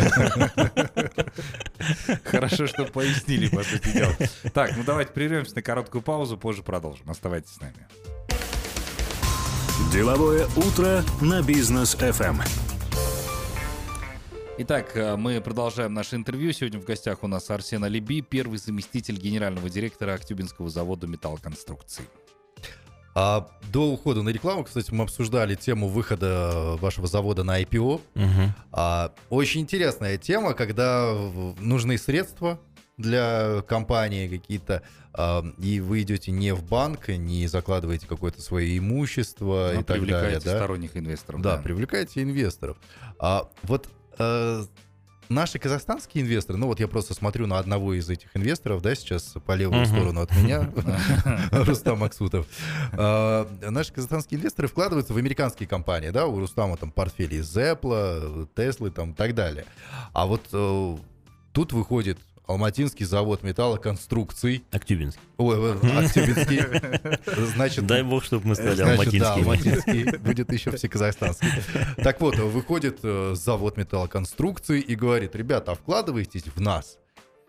Хорошо, 2.23 2.65
что 2.67 2.85
пояснили, 2.85 3.49
по 3.49 3.61
сути 3.61 3.91
дела. 3.91 4.13
Так, 4.53 4.77
ну 4.77 4.83
давайте 4.85 5.11
прервемся 5.11 5.53
на 5.53 5.61
короткую 5.61 6.01
паузу, 6.01 6.37
позже 6.37 6.63
продолжим. 6.63 7.09
Оставайтесь 7.09 7.51
с 7.51 7.59
нами. 7.59 7.75
Деловое 9.77 10.47
утро 10.57 11.03
на 11.21 11.43
бизнес 11.43 11.95
FM. 11.95 12.41
Итак, 14.57 14.97
э, 14.97 15.15
мы 15.15 15.39
продолжаем 15.39 15.93
наше 15.93 16.15
интервью. 16.15 16.51
Сегодня 16.51 16.79
в 16.79 16.83
гостях 16.83 17.21
у 17.21 17.27
нас 17.27 17.49
Арсен 17.51 17.83
Алиби, 17.83 18.21
первый 18.21 18.57
заместитель 18.57 19.17
генерального 19.17 19.69
директора 19.69 20.15
Актюбинского 20.15 20.69
завода 20.69 21.05
металлоконструкций. 21.05 22.05
а 23.13 23.47
до 23.71 23.91
ухода 23.91 24.23
на 24.23 24.29
рекламу, 24.29 24.63
кстати, 24.63 24.91
мы 24.91 25.03
обсуждали 25.03 25.53
тему 25.53 25.87
выхода 25.87 26.75
вашего 26.81 27.05
завода 27.07 27.43
на 27.43 27.61
IPO. 27.61 28.01
Мгм. 28.15 28.53
А, 28.71 29.13
очень 29.29 29.61
интересная 29.61 30.17
тема, 30.17 30.53
когда 30.53 31.15
нужны 31.59 31.99
средства 31.99 32.59
для 32.97 33.61
компании 33.67 34.27
какие-то, 34.27 34.81
а, 35.13 35.43
и 35.59 35.79
вы 35.79 36.01
идете 36.01 36.31
не 36.31 36.53
в 36.53 36.63
банк, 36.63 37.09
не 37.09 37.47
закладываете 37.47 38.07
какое-то 38.07 38.41
свое 38.41 38.77
имущество 38.77 39.71
Ну, 39.73 39.81
и 39.81 39.83
так 39.83 39.87
далее. 39.87 40.05
привлекаете 40.05 40.45
Да? 40.45 40.55
сторонних 40.57 40.97
инвесторов. 40.97 41.41
Да, 41.41 41.57
привлекайте 41.57 42.23
инвесторов. 42.23 42.77
А 43.19 43.47
вот 43.63 43.87
э, 44.17 44.63
наши 45.29 45.59
казахстанские 45.59 46.23
инвесторы, 46.23 46.57
ну 46.57 46.65
вот 46.67 46.79
я 46.79 46.87
просто 46.87 47.13
смотрю 47.13 47.45
на 47.45 47.59
одного 47.59 47.93
из 47.93 48.09
этих 48.09 48.35
инвесторов, 48.35 48.81
да, 48.81 48.95
сейчас 48.95 49.35
по 49.45 49.51
левую 49.53 49.85
сторону 49.85 50.21
от 50.21 50.35
меня, 50.35 50.71
Рустам 51.51 51.99
Максутов. 51.99 52.47
А, 52.93 53.47
Наши 53.61 53.93
казахстанские 53.93 54.39
инвесторы 54.39 54.67
вкладываются 54.67 55.13
в 55.13 55.17
американские 55.17 55.69
компании, 55.69 56.09
да, 56.09 56.25
у 56.25 56.39
Рустама 56.39 56.77
там 56.77 56.91
портфели 56.91 57.35
из 57.35 57.55
Apple, 57.55 58.47
Теслы 58.55 58.89
там 58.89 59.11
и 59.11 59.13
так 59.13 59.35
далее. 59.35 59.65
А 60.13 60.25
вот 60.25 60.41
э, 60.51 60.97
тут 61.53 61.73
Алматинский 62.47 63.05
завод 63.05 63.43
металлоконструкций, 63.43 64.63
Актюбинский. 64.71 65.21
ой, 65.37 65.73
Актюбинский, 65.97 66.61
значит, 67.53 67.85
Дай 67.85 68.03
бог, 68.03 68.23
чтобы 68.23 68.47
мы 68.47 68.55
стали 68.55 68.75
Значит, 68.75 69.19
да, 69.19 69.33
алматинский, 69.33 70.17
будет 70.17 70.51
еще 70.53 70.71
всеказахстанский. 70.71 71.49
Так 71.97 72.21
вот, 72.21 72.37
выходит 72.37 72.99
э, 73.03 73.33
завод 73.35 73.75
металлоконструкций 73.75 74.79
и 74.79 74.95
говорит, 74.95 75.35
ребята, 75.35 75.73
а 75.73 75.75
вкладывайтесь 75.75 76.45
в 76.55 76.61
нас, 76.61 76.97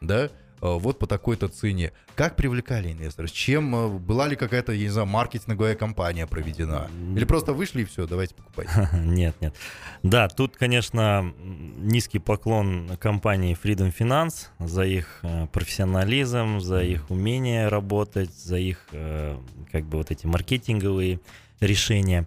да, 0.01 0.31
вот 0.61 0.99
по 0.99 1.07
такой-то 1.07 1.49
цене. 1.49 1.93
Как 2.15 2.37
привлекали 2.37 2.93
инвесторов? 2.93 3.31
Чем 3.33 3.75
э, 3.75 3.89
была 3.99 4.27
ли 4.29 4.37
какая-то, 4.37 4.73
я 4.73 4.85
не 4.85 4.89
знаю, 4.89 5.07
маркетинговая 5.07 5.75
кампания 5.75 6.27
проведена? 6.27 6.89
Или 7.15 7.25
просто 7.25 7.53
вышли 7.53 7.83
и 7.83 7.85
все, 7.85 8.07
давайте 8.07 8.35
покупайте. 8.35 8.89
Нет, 9.05 9.35
нет. 9.41 9.55
Да, 10.03 10.29
тут, 10.29 10.57
конечно, 10.57 11.33
низкий 11.79 12.19
поклон 12.19 12.97
компании 13.01 13.57
Freedom 13.61 13.95
Finance 13.97 14.49
за 14.59 14.83
их 14.83 15.21
э, 15.23 15.47
профессионализм, 15.53 16.61
за 16.61 16.83
их 16.83 17.11
умение 17.11 17.69
работать, 17.69 18.33
за 18.35 18.59
их, 18.59 18.87
э, 18.93 19.37
как 19.71 19.85
бы, 19.85 19.99
вот 19.99 20.11
эти 20.11 20.27
маркетинговые 20.27 21.21
решения. 21.61 22.27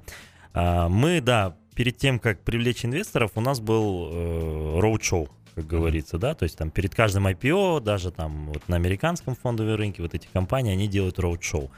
А, 0.53 0.89
Мы, 0.89 1.21
да, 1.21 1.55
перед 1.75 1.97
тем, 1.97 2.19
как 2.19 2.41
привлечь 2.41 2.85
инвесторов, 2.85 3.31
у 3.35 3.41
нас 3.41 3.59
был 3.59 4.09
э, 4.11 4.79
роуд-шоу, 4.79 5.29
как 5.55 5.67
говорится, 5.67 6.17
да, 6.17 6.33
то 6.33 6.43
есть 6.43 6.57
там 6.57 6.71
перед 6.71 6.95
каждым 6.95 7.27
IPO, 7.27 7.81
даже 7.81 8.11
там 8.11 8.47
вот 8.47 8.67
на 8.69 8.75
американском 8.75 9.35
фондовом 9.35 9.75
рынке, 9.75 10.01
вот 10.01 10.13
эти 10.13 10.27
компании, 10.31 10.71
они 10.71 10.87
делают 10.87 11.19
роуд-шоу. 11.19 11.69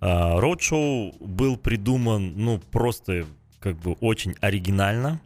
А, 0.00 0.40
Роуд-шоу 0.40 1.14
был 1.20 1.56
придуман, 1.56 2.34
ну, 2.36 2.58
просто 2.58 3.24
как 3.60 3.76
бы 3.76 3.92
очень 4.00 4.34
оригинально. 4.40 5.20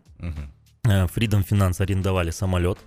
Э, 0.85 1.07
Freedom 1.07 1.45
Finance 1.49 1.81
арендовали 1.81 2.31
самолет. 2.31 2.79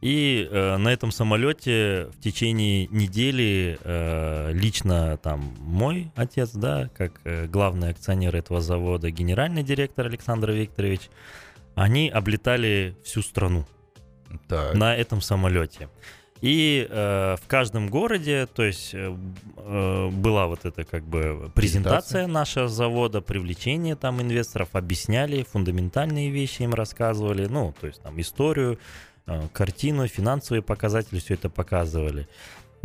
И 0.00 0.48
э, 0.50 0.76
на 0.76 0.88
этом 0.88 1.10
самолете 1.10 2.08
в 2.16 2.20
течение 2.20 2.86
недели 2.88 3.78
э, 3.82 4.52
лично 4.52 5.16
там 5.16 5.54
мой 5.60 6.10
отец, 6.14 6.50
да, 6.52 6.90
как 6.96 7.20
э, 7.24 7.46
главный 7.46 7.90
акционер 7.90 8.36
этого 8.36 8.60
завода, 8.60 9.10
генеральный 9.10 9.62
директор 9.62 10.06
Александр 10.06 10.50
Викторович, 10.50 11.10
они 11.74 12.08
облетали 12.08 12.94
всю 13.04 13.22
страну 13.22 13.66
Так. 14.48 14.74
на 14.74 14.94
этом 14.94 15.20
самолете. 15.20 15.88
И 16.42 16.86
э, 16.88 17.36
в 17.42 17.46
каждом 17.46 17.88
городе, 17.88 18.46
то 18.46 18.62
есть 18.62 18.92
э, 18.92 19.16
э, 19.56 20.08
была 20.10 20.46
вот 20.46 20.64
эта 20.66 20.84
как 20.84 21.02
бы 21.02 21.50
презентация 21.54 22.26
нашего 22.26 22.68
завода, 22.68 23.22
привлечение 23.22 23.96
там 23.96 24.20
инвесторов, 24.20 24.68
объясняли 24.72 25.46
фундаментальные 25.50 26.30
вещи, 26.30 26.62
им 26.62 26.74
рассказывали, 26.74 27.46
ну, 27.46 27.74
то 27.80 27.86
есть 27.86 28.02
там 28.02 28.20
историю, 28.20 28.78
э, 29.26 29.48
картину, 29.52 30.06
финансовые 30.08 30.62
показатели, 30.62 31.20
все 31.20 31.34
это 31.34 31.48
показывали. 31.48 32.28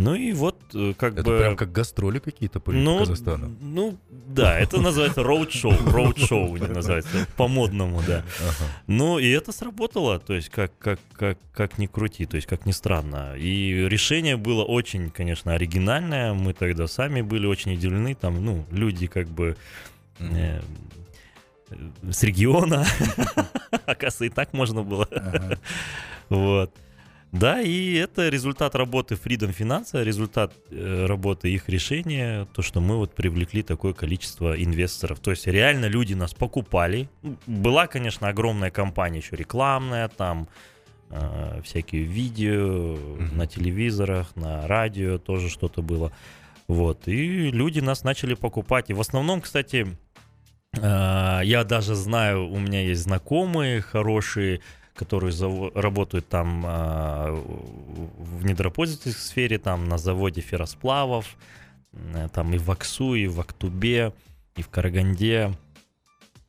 Ну 0.02 0.16
и 0.16 0.34
вот 0.34 0.60
э, 0.74 0.94
как 0.98 1.14
Это 1.14 1.24
бы... 1.24 1.38
прям 1.38 1.56
как 1.56 1.72
гастроли 1.72 2.20
какие-то 2.20 2.60
по 2.60 2.72
ну, 2.72 3.00
Казахстану. 3.00 3.56
ну, 3.62 3.98
да, 4.10 4.60
это 4.60 4.82
называется 4.82 5.22
роуд-шоу, 5.22 5.74
роуд-шоу 5.86 6.58
не 6.58 6.68
называется, 6.74 7.28
по-модному, 7.38 8.02
да. 8.08 8.26
Ага. 8.40 8.72
Ну, 8.88 9.20
и 9.20 9.30
это 9.30 9.52
сработало, 9.52 10.20
то 10.20 10.34
есть 10.34 10.50
как, 10.50 10.76
как, 10.80 11.00
как, 11.14 11.38
как 11.54 11.78
ни 11.78 11.86
крути, 11.86 12.26
то 12.26 12.36
есть 12.36 12.48
как 12.48 12.66
ни 12.66 12.72
странно. 12.72 13.36
И 13.38 13.88
решение 13.88 14.38
было 14.38 14.64
очень, 14.64 15.12
конечно, 15.12 15.54
оригинальное. 15.54 16.34
Мы 16.34 16.54
тогда 16.54 16.88
сами 16.88 17.22
были 17.22 17.46
очень 17.46 17.74
удивлены. 17.74 18.16
Там, 18.16 18.44
ну, 18.44 18.66
люди 18.72 19.06
как 19.08 19.28
бы 19.28 19.56
э, 20.20 20.62
э, 21.70 21.76
с 22.10 22.24
региона. 22.24 22.86
Оказывается, 23.86 24.26
и 24.26 24.30
так 24.30 24.54
можно 24.54 24.82
было. 24.84 25.08
Ага. 25.12 25.60
Вот. 26.30 26.74
Да, 27.32 27.62
и 27.62 27.94
это 27.94 28.28
результат 28.28 28.76
работы 28.76 29.16
Freedom 29.16 29.56
Finance, 29.58 30.04
результат 30.04 30.54
э, 30.70 31.06
работы 31.06 31.50
их 31.50 31.70
решения, 31.70 32.46
то, 32.54 32.62
что 32.62 32.82
мы 32.82 32.98
вот 32.98 33.16
привлекли 33.16 33.64
такое 33.64 33.94
количество 33.94 34.54
инвесторов. 34.62 35.20
То 35.20 35.32
есть 35.32 35.48
реально 35.48 35.86
люди 35.86 36.14
нас 36.14 36.34
покупали. 36.34 37.08
Была, 37.48 37.88
конечно, 37.88 38.28
огромная 38.28 38.70
компания 38.70 39.20
еще 39.20 39.38
рекламная, 39.38 40.10
там 40.10 40.50
э, 41.10 41.62
всякие 41.64 42.04
видео 42.04 42.98
Мгм. 42.98 43.38
на 43.38 43.48
телевизорах, 43.48 44.36
на 44.36 44.68
радио 44.68 45.18
тоже 45.18 45.50
что-то 45.50 45.82
было. 45.82 46.12
Вот, 46.68 47.08
и 47.08 47.50
люди 47.52 47.80
нас 47.80 48.04
начали 48.04 48.34
покупать. 48.34 48.90
И 48.90 48.94
в 48.94 49.00
основном, 49.00 49.40
кстати, 49.40 49.88
э, 50.74 51.42
я 51.44 51.64
даже 51.64 51.96
знаю, 51.96 52.50
у 52.50 52.60
меня 52.60 52.82
есть 52.82 53.04
знакомые 53.04 53.80
хорошие, 53.80 54.60
которые 54.96 55.32
заво- 55.32 55.72
работают 55.80 56.28
там 56.28 56.64
а, 56.66 57.32
в 57.32 58.46
недропользовательской 58.46 59.22
сфере, 59.22 59.58
там 59.58 59.88
на 59.88 59.98
заводе 59.98 60.42
ферросплавов, 60.42 61.38
э, 61.94 62.28
там 62.34 62.54
и 62.54 62.58
в 62.58 62.70
Аксу, 62.72 63.16
и 63.16 63.28
в 63.28 63.40
Актубе, 63.40 64.14
и 64.56 64.62
в 64.62 64.70
Караганде. 64.70 65.54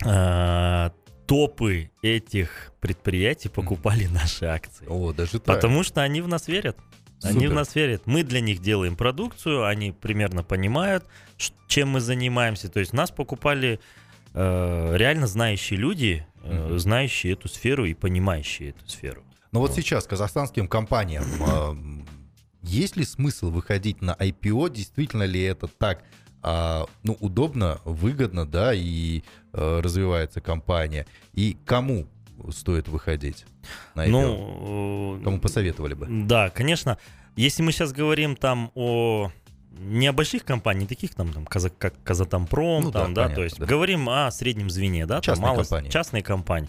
А, 0.04 0.92
Топы 1.26 1.90
этих 2.02 2.72
предприятий 2.80 3.48
покупали 3.48 4.06
наши 4.12 4.44
акции. 4.44 4.86
О, 4.88 5.12
даже 5.12 5.38
так. 5.38 5.56
Потому 5.56 5.82
что 5.82 6.02
они 6.02 6.20
в 6.20 6.28
нас 6.28 6.48
верят. 6.48 6.76
Они 7.22 7.34
Супер. 7.34 7.50
в 7.50 7.54
нас 7.54 7.74
верят. 7.74 8.02
Мы 8.06 8.24
для 8.24 8.40
них 8.40 8.60
делаем 8.60 8.96
продукцию, 8.96 9.64
они 9.64 9.92
примерно 9.92 10.42
понимают, 10.42 11.06
чем 11.68 11.90
мы 11.90 12.00
занимаемся. 12.00 12.68
То 12.68 12.80
есть 12.80 12.92
нас 12.92 13.12
покупали 13.12 13.78
э, 14.34 14.94
реально 14.96 15.28
знающие 15.28 15.78
люди, 15.78 16.26
э, 16.42 16.78
знающие 16.78 17.32
эту 17.32 17.48
сферу 17.48 17.84
и 17.84 17.94
понимающие 17.94 18.70
эту 18.70 18.88
сферу. 18.88 19.22
Но 19.52 19.60
вот 19.60 19.74
сейчас 19.74 20.06
казахстанским 20.06 20.66
компаниям 20.66 21.24
есть 22.62 22.96
ли 22.96 23.04
смысл 23.04 23.50
выходить 23.50 24.00
на 24.00 24.12
IPO? 24.12 24.70
Действительно 24.70 25.24
ли 25.24 25.42
это 25.42 25.66
так 25.66 26.04
а, 26.42 26.86
ну, 27.04 27.16
удобно, 27.20 27.80
выгодно, 27.84 28.44
да, 28.46 28.74
и 28.74 29.22
э, 29.52 29.80
развивается 29.80 30.40
компания. 30.40 31.06
И 31.34 31.56
кому 31.64 32.08
стоит 32.50 32.88
выходить 32.88 33.44
на 33.94 34.06
IPO? 34.06 34.10
Ну, 34.10 35.18
э, 35.20 35.24
Кому 35.24 35.40
посоветовали 35.40 35.94
бы? 35.94 36.06
Да, 36.08 36.50
конечно. 36.50 36.98
Если 37.36 37.62
мы 37.62 37.70
сейчас 37.70 37.92
говорим 37.92 38.34
там 38.34 38.72
о 38.74 39.30
не 39.78 40.06
о 40.08 40.12
больших 40.12 40.44
компаниях, 40.44 40.88
таких 40.88 41.14
там, 41.14 41.32
там 41.32 41.44
Каза- 41.44 41.70
как 41.76 41.94
Казатомпром, 42.04 42.84
Ну 42.84 42.90
да, 42.90 43.00
там, 43.00 43.14
да, 43.14 43.22
понятно, 43.22 43.34
то 43.36 43.44
есть 43.44 43.58
да. 43.58 43.66
говорим 43.66 44.08
о 44.08 44.30
среднем 44.30 44.70
звене, 44.70 45.06
да, 45.06 45.14
там 45.16 45.22
Частные 45.22 45.42
мало- 45.46 45.56
компании. 45.62 45.90
частные 45.90 46.22
компании. 46.22 46.68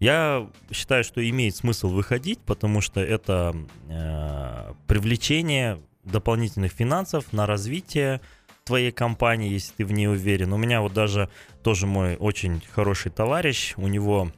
Я 0.00 0.48
считаю, 0.72 1.04
что 1.04 1.26
имеет 1.28 1.54
смысл 1.56 1.88
выходить, 1.88 2.38
потому 2.40 2.80
что 2.80 3.00
это 3.00 3.54
э, 3.88 4.72
привлечение 4.86 5.80
дополнительных 6.04 6.72
финансов 6.72 7.32
на 7.32 7.46
развитие 7.46 8.20
твоей 8.64 8.90
компании, 8.92 9.52
если 9.52 9.72
ты 9.74 9.84
в 9.86 9.92
ней 9.92 10.08
уверен. 10.08 10.52
У 10.52 10.56
меня 10.56 10.80
вот 10.80 10.92
даже 10.94 11.28
тоже 11.62 11.86
мой 11.86 12.16
очень 12.16 12.62
хороший 12.74 13.10
товарищ, 13.12 13.74
у 13.76 13.86
него 13.88 14.30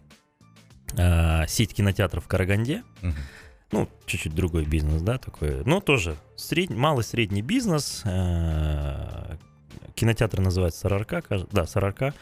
э, 0.97 1.47
сеть 1.49 1.75
кинотеатров 1.75 2.25
в 2.25 2.29
Караганде, 2.29 2.83
Мгм. 3.03 3.15
Ну, 3.73 3.89
чуть-чуть 4.07 4.35
другой 4.35 4.65
бизнес, 4.65 5.03
да, 5.03 5.19
такой, 5.19 5.65
но 5.65 5.81
тоже 5.81 6.17
сред... 6.37 6.71
малый-средний 6.71 7.43
бизнес, 7.43 8.03
э, 8.05 9.37
кинотеатр 9.95 10.41
называется 10.41 10.81
Сарарка, 10.81 11.23
да, 11.51 11.67
Сарарка, 11.67 12.15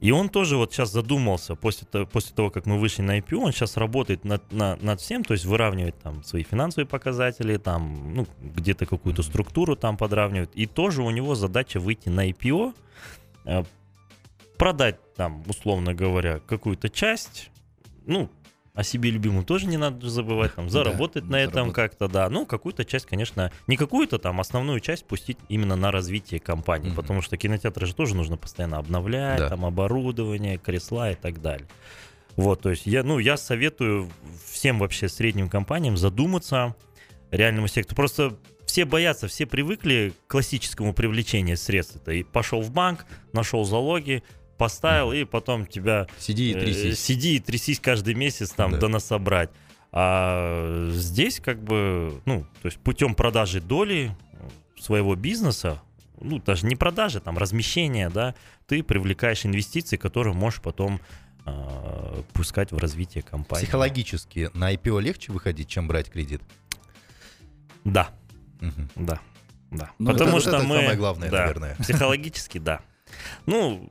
и 0.00 0.12
он 0.12 0.30
тоже 0.30 0.56
вот 0.56 0.72
сейчас 0.72 0.90
задумался, 0.92 1.54
после, 1.56 1.86
того- 1.86 2.06
после 2.06 2.34
того, 2.34 2.50
как 2.50 2.64
мы 2.64 2.78
вышли 2.78 3.02
на 3.02 3.18
IPO, 3.18 3.36
он 3.36 3.52
сейчас 3.52 3.76
работает 3.76 4.24
над, 4.24 4.50
на- 4.50 4.76
над 4.76 5.00
всем, 5.00 5.22
то 5.24 5.34
есть 5.34 5.44
выравнивает 5.44 5.98
там 5.98 6.24
свои 6.24 6.42
финансовые 6.42 6.86
показатели, 6.86 7.58
там, 7.58 8.14
ну, 8.14 8.26
где-то 8.40 8.86
какую-то 8.86 9.22
структуру 9.22 9.76
там 9.76 9.98
подравнивает, 9.98 10.50
и 10.54 10.64
тоже 10.66 11.02
у 11.02 11.10
него 11.10 11.34
задача 11.34 11.78
выйти 11.80 12.08
на 12.08 12.30
IPO, 12.30 12.74
э, 13.44 13.64
продать 14.56 14.98
там, 15.14 15.42
условно 15.46 15.92
говоря, 15.92 16.38
какую-то 16.38 16.88
часть, 16.88 17.50
ну, 18.06 18.30
о 18.74 18.82
себе 18.84 19.10
любимом 19.10 19.44
тоже 19.44 19.66
не 19.66 19.76
надо 19.76 20.08
забывать, 20.08 20.54
там, 20.54 20.68
заработать 20.70 21.24
на 21.24 21.36
этом 21.36 21.52
заработать. 21.70 21.74
как-то, 21.74 22.08
да. 22.08 22.28
Ну, 22.30 22.46
какую-то 22.46 22.84
часть, 22.84 23.06
конечно, 23.06 23.50
не 23.66 23.76
какую-то 23.76 24.18
там, 24.18 24.40
основную 24.40 24.80
часть 24.80 25.04
пустить 25.06 25.38
именно 25.48 25.76
на 25.76 25.90
развитие 25.90 26.40
компании, 26.40 26.88
Мгм. 26.88 26.96
потому 26.96 27.22
что 27.22 27.36
кинотеатры 27.36 27.86
же 27.86 27.94
тоже 27.94 28.14
нужно 28.14 28.36
постоянно 28.36 28.78
обновлять, 28.78 29.38
Да. 29.38 29.48
там, 29.48 29.64
оборудование, 29.64 30.56
кресла 30.58 31.10
и 31.12 31.14
так 31.16 31.42
далее. 31.42 31.66
Вот, 32.36 32.62
то 32.62 32.70
есть 32.70 32.86
я, 32.86 33.02
ну, 33.02 33.18
я 33.18 33.36
советую 33.36 34.08
всем 34.50 34.78
вообще 34.78 35.08
средним 35.08 35.48
компаниям 35.48 35.96
задуматься 35.96 36.74
реальному 37.32 37.66
сектору. 37.66 37.96
Просто 37.96 38.36
все 38.66 38.84
боятся, 38.84 39.26
все 39.26 39.46
привыкли 39.46 40.12
к 40.26 40.30
классическому 40.30 40.94
привлечению 40.94 41.56
средств. 41.56 41.96
Это 41.96 42.12
и 42.12 42.22
пошел 42.22 42.60
в 42.62 42.70
банк, 42.70 43.04
нашел 43.32 43.64
залоги, 43.64 44.22
поставил, 44.60 45.12
и 45.12 45.24
потом 45.24 45.66
тебя 45.66 46.06
Сиди 46.18 46.50
и 46.52 46.54
Э, 46.54 46.60
трясись. 46.60 47.00
Сиди 47.00 47.36
и 47.36 47.38
трясись 47.40 47.80
каждый 47.80 48.14
месяц 48.14 48.50
там 48.50 48.72
Да. 48.72 48.78
да. 48.78 48.88
насобрать. 48.88 49.50
А 49.92 50.90
здесь 50.92 51.40
как 51.40 51.62
бы, 51.64 52.20
ну, 52.26 52.44
то 52.62 52.66
есть 52.66 52.78
путем 52.78 53.14
продажи 53.14 53.60
доли 53.60 54.14
своего 54.78 55.16
бизнеса, 55.16 55.80
ну, 56.20 56.38
даже 56.38 56.66
не 56.66 56.76
продажи, 56.76 57.20
там, 57.20 57.38
размещения, 57.38 58.10
да, 58.10 58.34
ты 58.66 58.82
привлекаешь 58.82 59.44
инвестиции, 59.46 59.96
которые 59.96 60.34
можешь 60.34 60.60
потом 60.60 61.00
а, 61.46 62.22
пускать 62.34 62.70
в 62.70 62.76
развитие 62.78 63.22
компании. 63.22 63.64
Психологически 63.64 64.50
на 64.52 64.72
IPO 64.74 65.00
легче 65.00 65.32
выходить, 65.32 65.68
чем 65.68 65.88
брать 65.88 66.10
кредит? 66.10 66.42
Да, 67.84 68.10
Мгм. 68.60 68.90
да, 68.94 69.18
да. 69.70 69.90
Ну, 69.98 70.12
Потому 70.12 70.32
это- 70.32 70.40
что 70.40 70.56
это 70.56 70.64
мы... 70.66 70.76
самое 70.76 70.96
главное, 70.96 71.30
да, 71.30 71.38
наверное. 71.40 71.74
Психологически, 71.76 72.58
да. 72.58 72.80
Ну, 73.46 73.90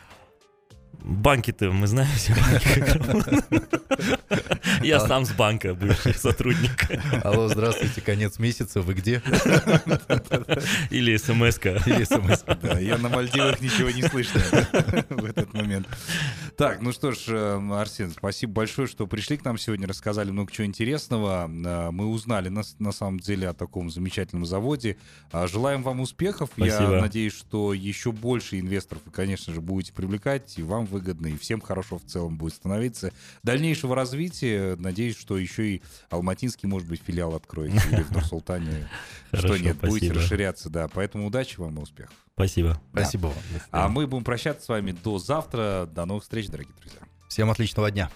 банки-то 1.01 1.71
мы 1.71 1.87
знаем 1.87 2.11
все 2.15 2.33
банки. 2.35 3.71
Я 4.83 4.99
сам 4.99 5.25
с 5.25 5.31
банка 5.31 5.73
бывший 5.73 6.13
сотрудник. 6.13 6.87
Алло, 7.23 7.47
здравствуйте, 7.47 8.01
конец 8.01 8.39
месяца, 8.39 8.81
вы 8.81 8.93
где? 8.93 9.21
Или 10.89 11.17
смс-ка. 11.17 11.81
Или 11.85 12.03
смс. 12.03 12.43
Да, 12.61 12.79
я 12.79 12.97
на 12.97 13.09
Мальдивах 13.09 13.61
ничего 13.61 13.89
не 13.89 14.03
слышно 14.03 14.41
в 15.09 15.25
этот 15.25 15.53
момент. 15.53 15.87
Так, 16.57 16.81
ну 16.81 16.91
что 16.91 17.11
ж, 17.11 17.17
э, 17.29 17.73
Арсен, 17.73 18.11
спасибо 18.11 18.53
большое, 18.53 18.87
что 18.87 19.07
пришли 19.07 19.37
к 19.37 19.45
нам 19.45 19.57
сегодня, 19.57 19.87
рассказали 19.87 20.31
много 20.31 20.51
чего 20.51 20.67
интересного. 20.67 21.49
Э, 21.49 21.91
Мы 21.91 22.07
узнали 22.07 22.49
на, 22.49 22.61
на 22.79 22.91
самом 22.91 23.19
деле 23.19 23.49
о 23.49 23.53
таком 23.53 23.89
замечательном 23.89 24.45
заводе. 24.45 24.97
А, 25.31 25.47
Желаем 25.47 25.81
вам 25.83 26.01
успехов. 26.01 26.49
Спасибо. 26.55 26.95
Я 26.95 27.01
надеюсь, 27.01 27.33
что 27.33 27.73
еще 27.73 28.11
больше 28.11 28.59
инвесторов 28.59 29.01
вы, 29.05 29.11
конечно 29.11 29.53
же, 29.53 29.61
будете 29.61 29.93
привлекать, 29.93 30.57
и 30.57 30.63
вам 30.63 30.85
выгодно, 30.91 31.27
и 31.27 31.37
всем 31.37 31.61
хорошо 31.61 31.97
в 31.97 32.03
целом 32.03 32.37
будет 32.37 32.53
становиться. 32.53 33.11
Дальнейшего 33.41 33.95
развития, 33.95 34.75
надеюсь, 34.77 35.17
что 35.17 35.37
еще 35.37 35.75
и 35.75 35.81
Алматинский, 36.09 36.67
может 36.67 36.87
быть, 36.87 37.01
филиал 37.01 37.33
откроете, 37.33 37.81
или 37.91 38.03
в 38.03 38.11
Нур-Султане. 38.11 38.87
Что 39.33 39.57
нет, 39.57 39.77
будете 39.77 40.07
спасибо. 40.07 40.15
расширяться, 40.15 40.69
да. 40.69 40.87
Поэтому 40.87 41.25
удачи 41.27 41.59
вам 41.59 41.79
и 41.79 41.81
успехов. 41.81 42.13
Спасибо. 42.35 42.79
Спасибо 42.91 43.27
вам. 43.27 43.35
А 43.71 43.87
мы 43.87 44.05
будем 44.05 44.23
прощаться 44.23 44.65
с 44.65 44.67
вами 44.67 44.91
до 44.91 45.17
завтра. 45.17 45.89
До 45.91 46.05
новых 46.05 46.23
встреч, 46.23 46.47
дорогие 46.47 46.75
друзья. 46.79 46.99
Всем 47.27 47.49
отличного 47.49 47.89
дня. 47.91 48.11